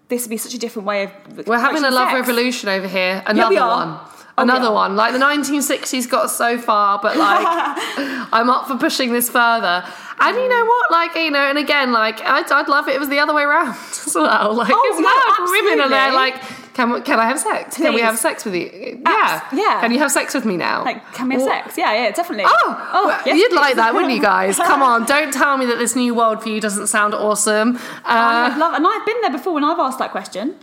this 0.08 0.22
would 0.22 0.30
be 0.30 0.36
such 0.36 0.54
a 0.54 0.58
different 0.58 0.86
way 0.86 1.04
of. 1.04 1.46
We're 1.46 1.58
having 1.58 1.84
a 1.84 1.90
love 1.90 2.10
sex. 2.10 2.28
revolution 2.28 2.68
over 2.68 2.88
here. 2.88 3.22
Another 3.26 3.54
yeah, 3.54 3.66
one. 3.66 4.15
Oh, 4.38 4.42
Another 4.42 4.70
one. 4.70 4.96
Like 4.96 5.12
the 5.12 5.18
1960s 5.18 6.11
got 6.11 6.31
so 6.31 6.59
far, 6.59 6.99
but 7.01 7.16
like 7.16 7.44
I'm 8.33 8.51
up 8.51 8.68
for 8.68 8.77
pushing 8.77 9.12
this 9.12 9.31
further. 9.31 9.85
And 10.18 10.37
you 10.37 10.49
know 10.49 10.64
what? 10.64 10.90
Like, 10.90 11.14
you 11.14 11.31
know, 11.31 11.40
and 11.40 11.59
again, 11.59 11.92
like, 11.92 12.20
I'd, 12.22 12.51
I'd 12.51 12.68
love 12.68 12.88
it 12.88 12.92
if 12.92 12.96
it 12.96 13.01
was 13.01 13.09
the 13.11 13.18
other 13.18 13.35
way 13.35 13.42
around 13.42 13.68
as 13.90 14.12
well. 14.14 14.55
Like, 14.55 14.72
oh, 14.72 14.83
it's 14.87 15.01
no, 15.01 15.66
women 15.68 15.81
are 15.85 15.88
there, 15.90 16.12
like, 16.12 16.40
can, 16.75 17.03
can 17.03 17.18
I 17.18 17.27
have 17.27 17.38
sex? 17.38 17.77
Please. 17.77 17.85
Can 17.85 17.94
we 17.94 18.01
have 18.01 18.18
sex 18.18 18.44
with 18.44 18.55
you? 18.55 19.01
Yeah. 19.05 19.49
yeah. 19.53 19.81
Can 19.81 19.92
you 19.92 19.99
have 19.99 20.11
sex 20.11 20.35
with 20.35 20.44
me 20.44 20.57
now? 20.57 20.85
Like, 20.85 21.12
can 21.14 21.29
we 21.29 21.35
have 21.35 21.42
sex? 21.42 21.79
Yeah, 21.79 21.92
yeah, 21.94 22.11
definitely. 22.11 22.44
Oh, 22.46 22.90
oh 22.92 23.07
well, 23.09 23.22
yes, 23.25 23.37
you'd 23.37 23.51
please. 23.51 23.57
like 23.57 23.77
that, 23.77 23.94
wouldn't 23.94 24.12
you 24.12 24.20
guys? 24.20 24.57
Come 24.57 24.83
on, 24.83 25.05
don't 25.07 25.33
tell 25.33 25.57
me 25.57 25.66
that 25.66 25.79
this 25.79 25.96
new 25.96 26.14
world 26.14 26.42
for 26.42 26.49
you 26.49 26.61
doesn't 26.61 26.87
sound 26.87 27.14
awesome. 27.14 27.77
Uh, 27.77 27.81
I 28.05 28.57
love, 28.57 28.75
and 28.75 28.87
I've 28.87 29.07
been 29.07 29.20
there 29.22 29.31
before 29.31 29.55
when 29.55 29.64
I've 29.64 29.79
asked 29.79 29.99
that 29.99 30.11
question, 30.11 30.55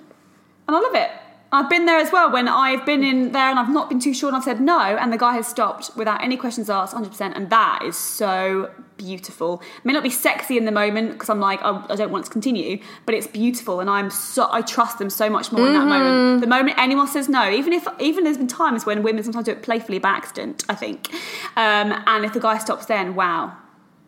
and 0.68 0.76
I 0.76 0.80
love 0.80 0.96
it. 0.96 1.10
I've 1.54 1.70
been 1.70 1.86
there 1.86 2.00
as 2.00 2.12
well 2.12 2.32
when 2.32 2.48
I've 2.48 2.84
been 2.86 3.04
in 3.04 3.32
there 3.32 3.50
and 3.50 3.60
I've 3.60 3.70
not 3.70 3.88
been 3.88 4.00
too 4.00 4.14
sure 4.14 4.28
and 4.28 4.36
I've 4.36 4.44
said 4.44 4.60
no 4.60 4.80
and 4.80 5.14
the 5.14 5.18
guy 5.18 5.36
has 5.36 5.48
stopped 5.48 5.92
without 5.96 6.24
any 6.24 6.36
questions 6.36 6.70
asked 6.70 6.96
100% 6.96 7.36
and 7.36 7.50
that 7.52 7.84
is 7.84 7.96
so 7.96 8.72
beautiful. 8.98 9.62
It 9.78 9.86
may 9.86 9.94
not 9.94 10.02
be 10.02 10.10
sexy 10.10 10.58
in 10.58 10.66
the 10.66 10.72
moment 10.72 11.14
because 11.14 11.30
I'm 11.30 11.40
like 11.40 11.62
I, 11.62 11.86
I, 11.90 11.96
don't 11.96 12.12
want 12.12 12.26
it 12.26 12.28
to 12.28 12.32
continue 12.32 12.80
but 13.06 13.14
it's 13.14 13.28
beautiful 13.28 13.80
and 13.80 13.90
I'm 13.90 14.10
so 14.10 14.48
I 14.52 14.62
trust 14.62 14.98
them 14.98 15.12
so 15.12 15.30
much 15.30 15.52
more 15.52 15.62
mm-hmm. 15.62 15.76
in 15.76 15.80
that 15.80 15.88
moment. 15.88 16.16
Mm-hmm. 16.16 16.42
The 16.42 16.48
moment 16.48 16.78
anyone 16.80 17.08
says 17.08 17.30
no 17.30 17.50
even 17.50 17.72
if 17.72 17.88
even 18.00 18.24
there's 18.24 18.38
been 18.38 18.48
times 18.48 18.86
when 18.86 19.04
women 19.04 19.24
sometimes 19.24 19.46
do 19.46 19.52
it 19.52 19.62
playfully 19.62 20.00
by 20.00 20.10
accident 20.10 20.64
I 20.70 20.76
think 20.76 21.14
um, 21.56 21.94
and 22.08 22.26
if 22.26 22.34
the 22.34 22.40
guy 22.40 22.58
stops 22.58 22.88
then 22.88 23.14
wow 23.14 23.58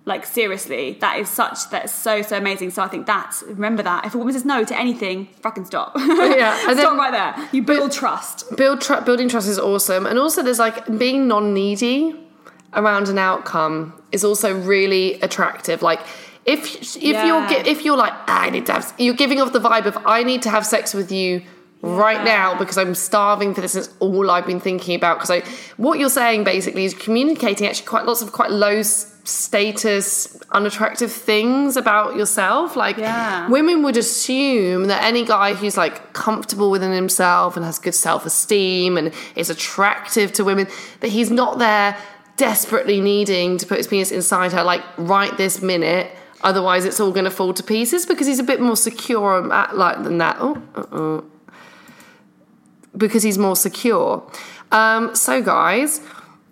like 0.06 0.26
seriously, 0.26 0.98
that 1.02 1.20
is 1.20 1.28
such 1.28 1.70
that's 1.72 1.92
so 1.92 2.22
so 2.22 2.38
amazing. 2.38 2.70
So 2.70 2.84
I 2.84 2.88
think 2.88 3.08
that's 3.08 3.44
remember 3.44 3.82
that 3.84 4.06
if 4.06 4.14
a 4.14 4.18
woman 4.18 4.34
says 4.34 4.46
no 4.46 4.64
to 4.64 4.80
anything, 4.80 5.28
fucking 5.42 5.66
stop. 5.66 5.96
Yeah, 6.36 6.58
stop 6.58 6.76
then, 6.76 6.98
right 6.98 7.12
there. 7.12 7.50
You 7.52 7.64
build 7.64 7.92
trust. 7.92 8.56
Build 8.56 8.82
tr- 8.82 9.02
building 9.02 9.30
trust 9.30 9.48
is 9.48 9.58
awesome, 9.58 10.06
and 10.06 10.20
also 10.20 10.44
there's 10.44 10.60
like 10.60 10.86
being 10.98 11.28
non 11.28 11.54
needy 11.54 12.16
around 12.74 13.08
an 13.08 13.18
outcome 13.18 14.00
is 14.12 14.24
also 14.24 14.58
really 14.58 15.20
attractive. 15.22 15.82
Like 15.82 16.02
if 16.46 16.96
if 16.98 17.04
yeah. 17.04 17.26
you're 17.26 17.66
if 17.66 17.84
you're 17.84 17.98
like 17.98 18.14
ah, 18.14 18.42
I 18.42 18.50
need 18.52 18.66
to 18.68 18.74
have 18.74 18.94
you're 19.00 19.16
giving 19.16 19.42
off 19.42 19.54
the 19.54 19.60
vibe 19.60 19.86
of 19.86 19.98
I 20.06 20.24
need 20.24 20.44
to 20.44 20.50
have 20.50 20.66
sex 20.66 20.94
with 20.94 21.12
you 21.12 21.42
right 21.86 22.24
now 22.24 22.58
because 22.58 22.78
I'm 22.78 22.96
starving 22.96 23.54
for 23.54 23.62
this. 23.62 23.76
It's 23.76 23.90
all 24.00 24.32
I've 24.32 24.46
been 24.46 24.60
thinking 24.60 24.96
about. 24.96 25.18
Because 25.18 25.32
I, 25.32 25.44
what 25.78 26.00
you're 26.00 26.10
saying 26.10 26.44
basically 26.44 26.86
is 26.86 26.94
communicating 26.94 27.68
actually 27.68 27.88
quite 27.88 28.06
lots 28.06 28.22
of 28.22 28.32
quite 28.32 28.52
low 28.52 28.82
status, 28.82 30.40
unattractive 30.52 31.12
things 31.12 31.78
about 31.78 32.16
yourself. 32.16 32.76
Like 32.76 32.98
yeah. 32.98 33.48
women 33.50 33.84
would 33.84 33.98
assume 33.98 34.86
that 34.86 35.04
any 35.04 35.26
guy 35.26 35.54
who's 35.54 35.78
like 35.78 36.14
comfortable 36.14 36.72
within 36.72 36.92
himself 36.92 37.56
and 37.56 37.66
has 37.66 37.80
good 37.80 37.96
self 37.96 38.26
esteem 38.26 38.98
and 38.98 39.14
is 39.36 39.50
attractive 39.50 40.34
to 40.34 40.44
women, 40.44 40.68
that 41.02 41.10
he's 41.10 41.32
not 41.32 41.60
there 41.60 41.98
desperately 42.38 43.00
needing 43.00 43.58
to 43.58 43.66
put 43.66 43.78
his 43.78 43.88
penis 43.88 44.12
inside 44.12 44.52
her 44.52 44.62
like 44.62 44.84
right 44.98 45.38
this 45.38 45.62
minute 45.62 46.12
Otherwise, 46.46 46.86
it's 46.86 47.00
all 47.00 47.12
going 47.12 47.26
to 47.26 47.32
fall 47.32 47.56
to 47.56 47.64
pieces 47.64 48.06
because 48.06 48.28
he's 48.28 48.38
a 48.38 48.44
bit 48.44 48.62
more 48.62 48.78
secure 48.78 49.38
um, 49.38 49.52
at, 49.52 49.76
like 49.76 50.04
than 50.04 50.20
that. 50.20 50.38
Oh, 50.40 50.62
uh-uh. 50.76 51.22
Because 52.98 53.24
he's 53.24 53.38
more 53.38 53.56
secure. 53.56 54.24
Um, 54.72 55.16
so, 55.16 55.42
guys, 55.42 56.02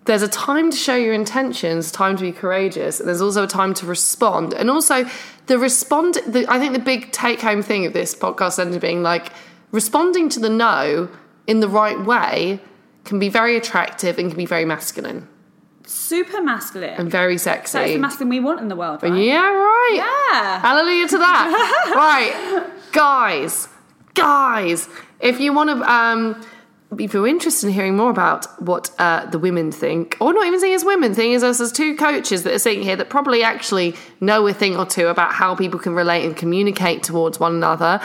there's 0.04 0.22
a 0.22 0.28
time 0.28 0.70
to 0.70 0.76
show 0.76 0.94
your 0.94 1.14
intentions, 1.14 1.90
time 1.90 2.16
to 2.16 2.22
be 2.22 2.32
courageous, 2.32 3.00
and 3.00 3.08
there's 3.08 3.22
also 3.22 3.44
a 3.44 3.48
time 3.48 3.74
to 3.74 3.86
respond. 3.86 4.52
And 4.52 4.70
also, 4.70 5.06
the 5.46 5.58
respond. 5.58 6.14
The, 6.26 6.46
I 6.48 6.58
think 6.58 6.72
the 6.72 6.78
big 6.78 7.12
take 7.12 7.40
home 7.40 7.62
thing 7.62 7.86
of 7.86 7.92
this 7.92 8.14
podcast 8.14 8.58
ended 8.58 8.80
being 8.80 9.02
like 9.02 9.32
responding 9.70 10.28
to 10.30 10.40
the 10.40 10.50
no 10.50 11.08
in 11.46 11.60
the 11.60 11.68
right 11.68 12.00
way 12.04 12.60
can 13.04 13.18
be 13.18 13.28
very 13.28 13.56
attractive 13.56 14.18
and 14.18 14.30
can 14.30 14.38
be 14.38 14.46
very 14.46 14.64
masculine 14.64 15.28
Super 15.86 16.40
masculine. 16.42 16.94
and 16.94 17.10
very 17.10 17.36
sexy. 17.36 17.76
That's 17.78 17.92
the 17.92 17.98
masculine 17.98 18.30
we 18.30 18.40
want 18.40 18.60
in 18.60 18.68
the 18.68 18.76
world, 18.76 19.02
right? 19.02 19.12
Yeah, 19.14 19.42
right. 19.42 19.92
Yeah. 19.96 20.60
Hallelujah 20.60 21.08
to 21.08 21.18
that. 21.18 21.92
right, 21.94 22.70
guys, 22.92 23.68
guys, 24.14 24.88
if 25.24 25.40
you 25.40 25.52
want 25.52 25.70
to, 25.70 25.92
um, 25.92 26.44
if 26.98 27.12
you're 27.12 27.26
interested 27.26 27.66
in 27.66 27.72
hearing 27.72 27.96
more 27.96 28.10
about 28.10 28.46
what 28.62 28.90
uh, 29.00 29.26
the 29.26 29.38
women 29.38 29.72
think, 29.72 30.16
or 30.20 30.32
not 30.32 30.46
even 30.46 30.60
saying 30.60 30.74
as 30.74 30.84
women, 30.84 31.12
thing 31.14 31.32
is 31.32 31.42
us 31.42 31.60
as 31.60 31.72
two 31.72 31.96
coaches 31.96 32.44
that 32.44 32.52
are 32.54 32.58
sitting 32.58 32.82
here 32.84 32.94
that 32.94 33.08
probably 33.10 33.42
actually 33.42 33.96
know 34.20 34.46
a 34.46 34.52
thing 34.54 34.76
or 34.76 34.86
two 34.86 35.08
about 35.08 35.32
how 35.32 35.56
people 35.56 35.80
can 35.80 35.94
relate 35.94 36.24
and 36.24 36.36
communicate 36.36 37.02
towards 37.02 37.40
one 37.40 37.54
another. 37.54 37.98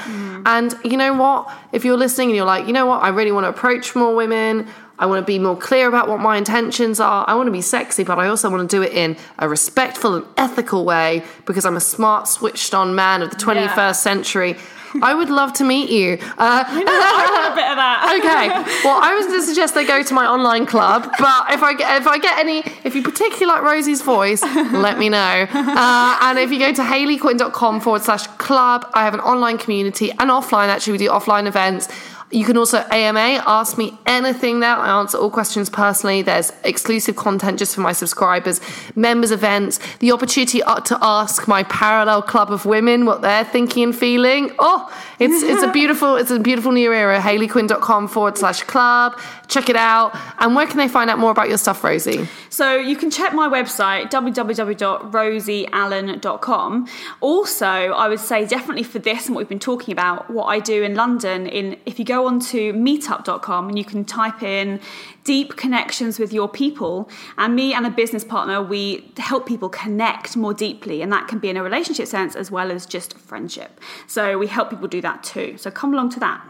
And 0.45 0.73
you 0.83 0.97
know 0.97 1.13
what? 1.13 1.51
If 1.71 1.85
you're 1.85 1.97
listening 1.97 2.29
and 2.29 2.35
you're 2.37 2.45
like, 2.45 2.65
you 2.65 2.73
know 2.73 2.87
what, 2.87 3.03
I 3.03 3.09
really 3.09 3.31
want 3.31 3.43
to 3.43 3.49
approach 3.49 3.95
more 3.95 4.15
women. 4.15 4.67
I 4.97 5.05
want 5.05 5.21
to 5.25 5.25
be 5.25 5.39
more 5.39 5.55
clear 5.55 5.87
about 5.87 6.09
what 6.09 6.19
my 6.19 6.35
intentions 6.35 6.99
are. 6.99 7.23
I 7.27 7.35
want 7.35 7.47
to 7.47 7.51
be 7.53 7.61
sexy, 7.61 8.03
but 8.03 8.17
I 8.19 8.27
also 8.27 8.49
want 8.49 8.69
to 8.69 8.75
do 8.75 8.81
it 8.81 8.91
in 8.91 9.15
a 9.37 9.47
respectful 9.47 10.15
and 10.15 10.25
ethical 10.35 10.83
way 10.83 11.23
because 11.45 11.63
I'm 11.63 11.77
a 11.77 11.81
smart, 11.81 12.27
switched 12.27 12.73
on 12.73 12.95
man 12.95 13.21
of 13.21 13.29
the 13.29 13.37
21st 13.37 13.77
Yeah. 13.77 13.91
century. 13.93 14.57
I 15.01 15.13
would 15.13 15.29
love 15.29 15.53
to 15.53 15.63
meet 15.63 15.89
you. 15.89 16.17
Uh, 16.21 16.63
I 16.67 17.25
want 17.35 17.53
a 17.53 17.55
bit 17.55 17.69
of 17.69 17.77
that. 17.77 18.15
okay. 18.19 18.83
Well, 18.83 18.99
I 19.01 19.13
was 19.15 19.27
going 19.27 19.39
to 19.39 19.45
suggest 19.45 19.75
they 19.75 19.85
go 19.85 20.03
to 20.03 20.13
my 20.13 20.25
online 20.25 20.65
club, 20.65 21.03
but 21.19 21.51
if 21.51 21.63
I 21.63 21.73
get 21.73 22.01
if 22.01 22.07
I 22.07 22.17
get 22.17 22.37
any, 22.39 22.59
if 22.83 22.95
you 22.95 23.03
particularly 23.03 23.45
like 23.47 23.63
Rosie's 23.63 24.01
voice, 24.01 24.41
let 24.43 24.97
me 24.97 25.09
know. 25.09 25.47
Uh, 25.51 26.17
and 26.21 26.39
if 26.39 26.51
you 26.51 26.59
go 26.59 26.73
to 26.73 26.81
hayleyquinn.com 26.81 27.81
forward 27.81 28.01
slash 28.01 28.27
club, 28.37 28.89
I 28.93 29.03
have 29.03 29.13
an 29.13 29.19
online 29.21 29.57
community 29.57 30.11
and 30.11 30.29
offline. 30.29 30.67
Actually, 30.67 30.93
we 30.93 30.97
do 30.99 31.09
offline 31.09 31.47
events. 31.47 31.87
You 32.31 32.45
can 32.45 32.57
also 32.57 32.85
AMA, 32.91 33.43
ask 33.47 33.75
me 33.75 33.97
anything 34.05 34.59
there. 34.59 34.75
I 34.75 34.99
answer 34.99 35.17
all 35.17 35.31
questions 35.31 35.67
personally. 35.67 36.21
There's 36.21 36.51
exclusive 36.63 37.15
content 37.15 37.57
just 37.57 37.73
for 37.73 37.81
my 37.81 37.91
subscribers, 37.91 38.61
members 38.95 39.31
events, 39.31 39.79
the 39.97 40.11
opportunity 40.11 40.61
uh, 40.61 40.79
to 40.81 40.99
ask 41.01 41.47
my 41.47 41.63
parallel 41.63 42.21
club 42.21 42.51
of 42.51 42.65
women 42.65 43.05
what 43.05 43.23
they're 43.23 43.45
thinking 43.45 43.81
and 43.83 43.95
feeling. 43.95 44.51
Oh, 44.59 44.95
it's 45.17 45.41
it's 45.41 45.63
a 45.63 45.71
beautiful, 45.71 46.17
it's 46.17 46.29
a 46.29 46.39
beautiful 46.39 46.71
new 46.71 46.93
era. 46.93 47.19
HayleyQuinn.com 47.19 48.07
forward 48.07 48.37
slash 48.37 48.61
club. 48.61 49.19
Check 49.47 49.67
it 49.67 49.75
out. 49.75 50.15
And 50.37 50.55
where 50.55 50.67
can 50.67 50.77
they 50.77 50.87
find 50.87 51.09
out 51.09 51.17
more 51.17 51.31
about 51.31 51.49
your 51.49 51.57
stuff, 51.57 51.83
Rosie? 51.83 52.27
So 52.51 52.75
you 52.75 52.95
can 52.95 53.09
check 53.09 53.33
my 53.33 53.49
website, 53.49 54.11
www.rosieallen.com. 54.11 56.87
Also, 57.21 57.65
I 57.65 58.07
would 58.07 58.19
say 58.19 58.45
definitely 58.45 58.83
for 58.83 58.99
this 58.99 59.25
and 59.25 59.33
what 59.33 59.41
we've 59.41 59.49
been 59.49 59.57
talking 59.57 59.91
about, 59.91 60.29
what 60.29 60.45
I 60.45 60.59
do 60.59 60.83
in 60.83 60.93
London, 60.93 61.47
in 61.47 61.75
if 61.87 61.97
you 61.97 62.05
go 62.05 62.18
onto 62.25 62.73
meetup.com 62.73 63.69
and 63.69 63.77
you 63.77 63.85
can 63.85 64.05
type 64.05 64.43
in 64.43 64.79
deep 65.23 65.55
connections 65.57 66.17
with 66.17 66.33
your 66.33 66.49
people, 66.49 67.09
and 67.37 67.55
me 67.55 67.73
and 67.73 67.85
a 67.85 67.89
business 67.89 68.23
partner, 68.23 68.61
we 68.61 69.11
help 69.17 69.45
people 69.45 69.69
connect 69.69 70.35
more 70.35 70.53
deeply, 70.53 71.01
and 71.01 71.11
that 71.11 71.27
can 71.27 71.39
be 71.39 71.49
in 71.49 71.57
a 71.57 71.63
relationship 71.63 72.07
sense 72.07 72.35
as 72.35 72.49
well 72.49 72.71
as 72.71 72.85
just 72.85 73.17
friendship. 73.17 73.79
So 74.07 74.37
we 74.37 74.47
help 74.47 74.69
people 74.69 74.87
do 74.87 75.01
that 75.01 75.23
too. 75.23 75.57
So 75.57 75.69
come 75.69 75.93
along 75.93 76.09
to 76.11 76.19
that. 76.21 76.43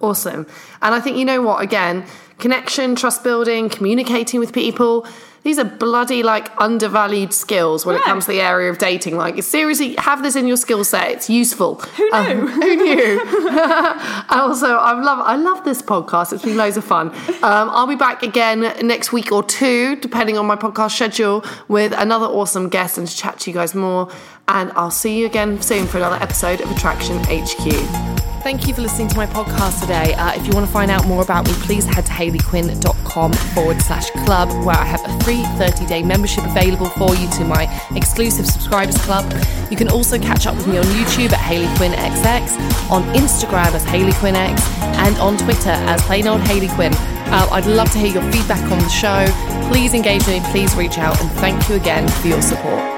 Awesome. 0.00 0.46
And 0.82 0.94
I 0.94 1.00
think, 1.00 1.16
you 1.16 1.24
know 1.24 1.40
what, 1.42 1.62
again, 1.62 2.04
connection, 2.38 2.96
trust 2.96 3.22
building, 3.22 3.68
communicating 3.68 4.40
with 4.40 4.52
people. 4.52 5.06
These 5.44 5.58
are 5.58 5.64
bloody 5.64 6.22
like 6.22 6.50
undervalued 6.60 7.32
skills 7.34 7.84
when 7.84 7.96
it 7.96 8.02
comes 8.02 8.24
to 8.24 8.32
the 8.32 8.40
area 8.40 8.70
of 8.70 8.78
dating. 8.78 9.16
Like, 9.18 9.42
seriously, 9.42 9.94
have 9.98 10.22
this 10.22 10.36
in 10.36 10.46
your 10.46 10.56
skill 10.56 10.84
set. 10.84 11.10
It's 11.12 11.28
useful. 11.28 11.74
Who 11.76 12.10
Um, 12.12 12.26
knew? 12.26 12.46
who 12.48 12.76
knew? 12.76 13.20
I 13.24 14.26
also, 14.40 14.68
I 14.76 14.92
love, 14.98 15.18
I 15.20 15.36
love 15.36 15.62
this 15.64 15.82
podcast. 15.82 16.32
It's 16.32 16.42
been 16.42 16.56
loads 16.56 16.78
of 16.78 16.84
fun. 16.84 17.08
Um, 17.42 17.68
I'll 17.70 17.86
be 17.86 17.94
back 17.94 18.22
again 18.22 18.60
next 18.86 19.12
week 19.12 19.32
or 19.32 19.42
two, 19.42 19.96
depending 19.96 20.38
on 20.38 20.46
my 20.46 20.56
podcast 20.56 20.92
schedule, 20.96 21.44
with 21.68 21.92
another 21.92 22.26
awesome 22.26 22.70
guest 22.70 22.96
and 22.96 23.06
to 23.06 23.14
chat 23.14 23.38
to 23.40 23.50
you 23.50 23.54
guys 23.54 23.74
more. 23.74 24.08
And 24.48 24.72
I'll 24.76 24.90
see 24.90 25.18
you 25.20 25.26
again 25.26 25.60
soon 25.60 25.86
for 25.86 25.98
another 25.98 26.16
episode 26.16 26.62
of 26.62 26.70
Attraction 26.70 27.18
HQ. 27.28 28.23
Thank 28.44 28.68
you 28.68 28.74
for 28.74 28.82
listening 28.82 29.08
to 29.08 29.16
my 29.16 29.24
podcast 29.24 29.80
today. 29.80 30.12
Uh, 30.18 30.34
if 30.34 30.46
you 30.46 30.52
want 30.52 30.66
to 30.66 30.70
find 30.70 30.90
out 30.90 31.06
more 31.06 31.22
about 31.22 31.46
me, 31.46 31.54
please 31.62 31.86
head 31.86 32.04
to 32.04 32.12
hayleyquinn.com 32.12 33.32
forward 33.32 33.80
slash 33.80 34.10
club, 34.26 34.50
where 34.66 34.76
I 34.76 34.84
have 34.84 35.00
a 35.02 35.24
free 35.24 35.42
30 35.56 35.86
day 35.86 36.02
membership 36.02 36.44
available 36.44 36.90
for 36.90 37.14
you 37.14 37.26
to 37.38 37.44
my 37.46 37.64
exclusive 37.96 38.44
subscribers 38.44 38.98
club. 38.98 39.24
You 39.70 39.78
can 39.78 39.88
also 39.88 40.18
catch 40.18 40.46
up 40.46 40.56
with 40.56 40.66
me 40.66 40.76
on 40.76 40.84
YouTube 40.84 41.32
at 41.32 41.40
Hayley 41.40 41.74
Quinn 41.78 41.92
XX, 41.92 42.90
on 42.90 43.02
Instagram 43.14 43.72
as 43.72 43.82
Hayley 43.84 44.12
Quinn 44.12 44.36
X, 44.36 44.62
and 44.82 45.16
on 45.16 45.38
Twitter 45.38 45.70
as 45.70 46.02
plain 46.02 46.26
old 46.26 46.42
Hayley 46.42 46.68
Quinn. 46.68 46.92
Uh, 46.92 47.48
I'd 47.50 47.64
love 47.64 47.90
to 47.92 47.98
hear 47.98 48.12
your 48.12 48.30
feedback 48.30 48.70
on 48.70 48.78
the 48.78 48.90
show. 48.90 49.24
Please 49.72 49.94
engage 49.94 50.26
me, 50.26 50.42
please 50.50 50.74
reach 50.74 50.98
out, 50.98 51.18
and 51.18 51.30
thank 51.40 51.66
you 51.70 51.76
again 51.76 52.06
for 52.20 52.28
your 52.28 52.42
support. 52.42 52.93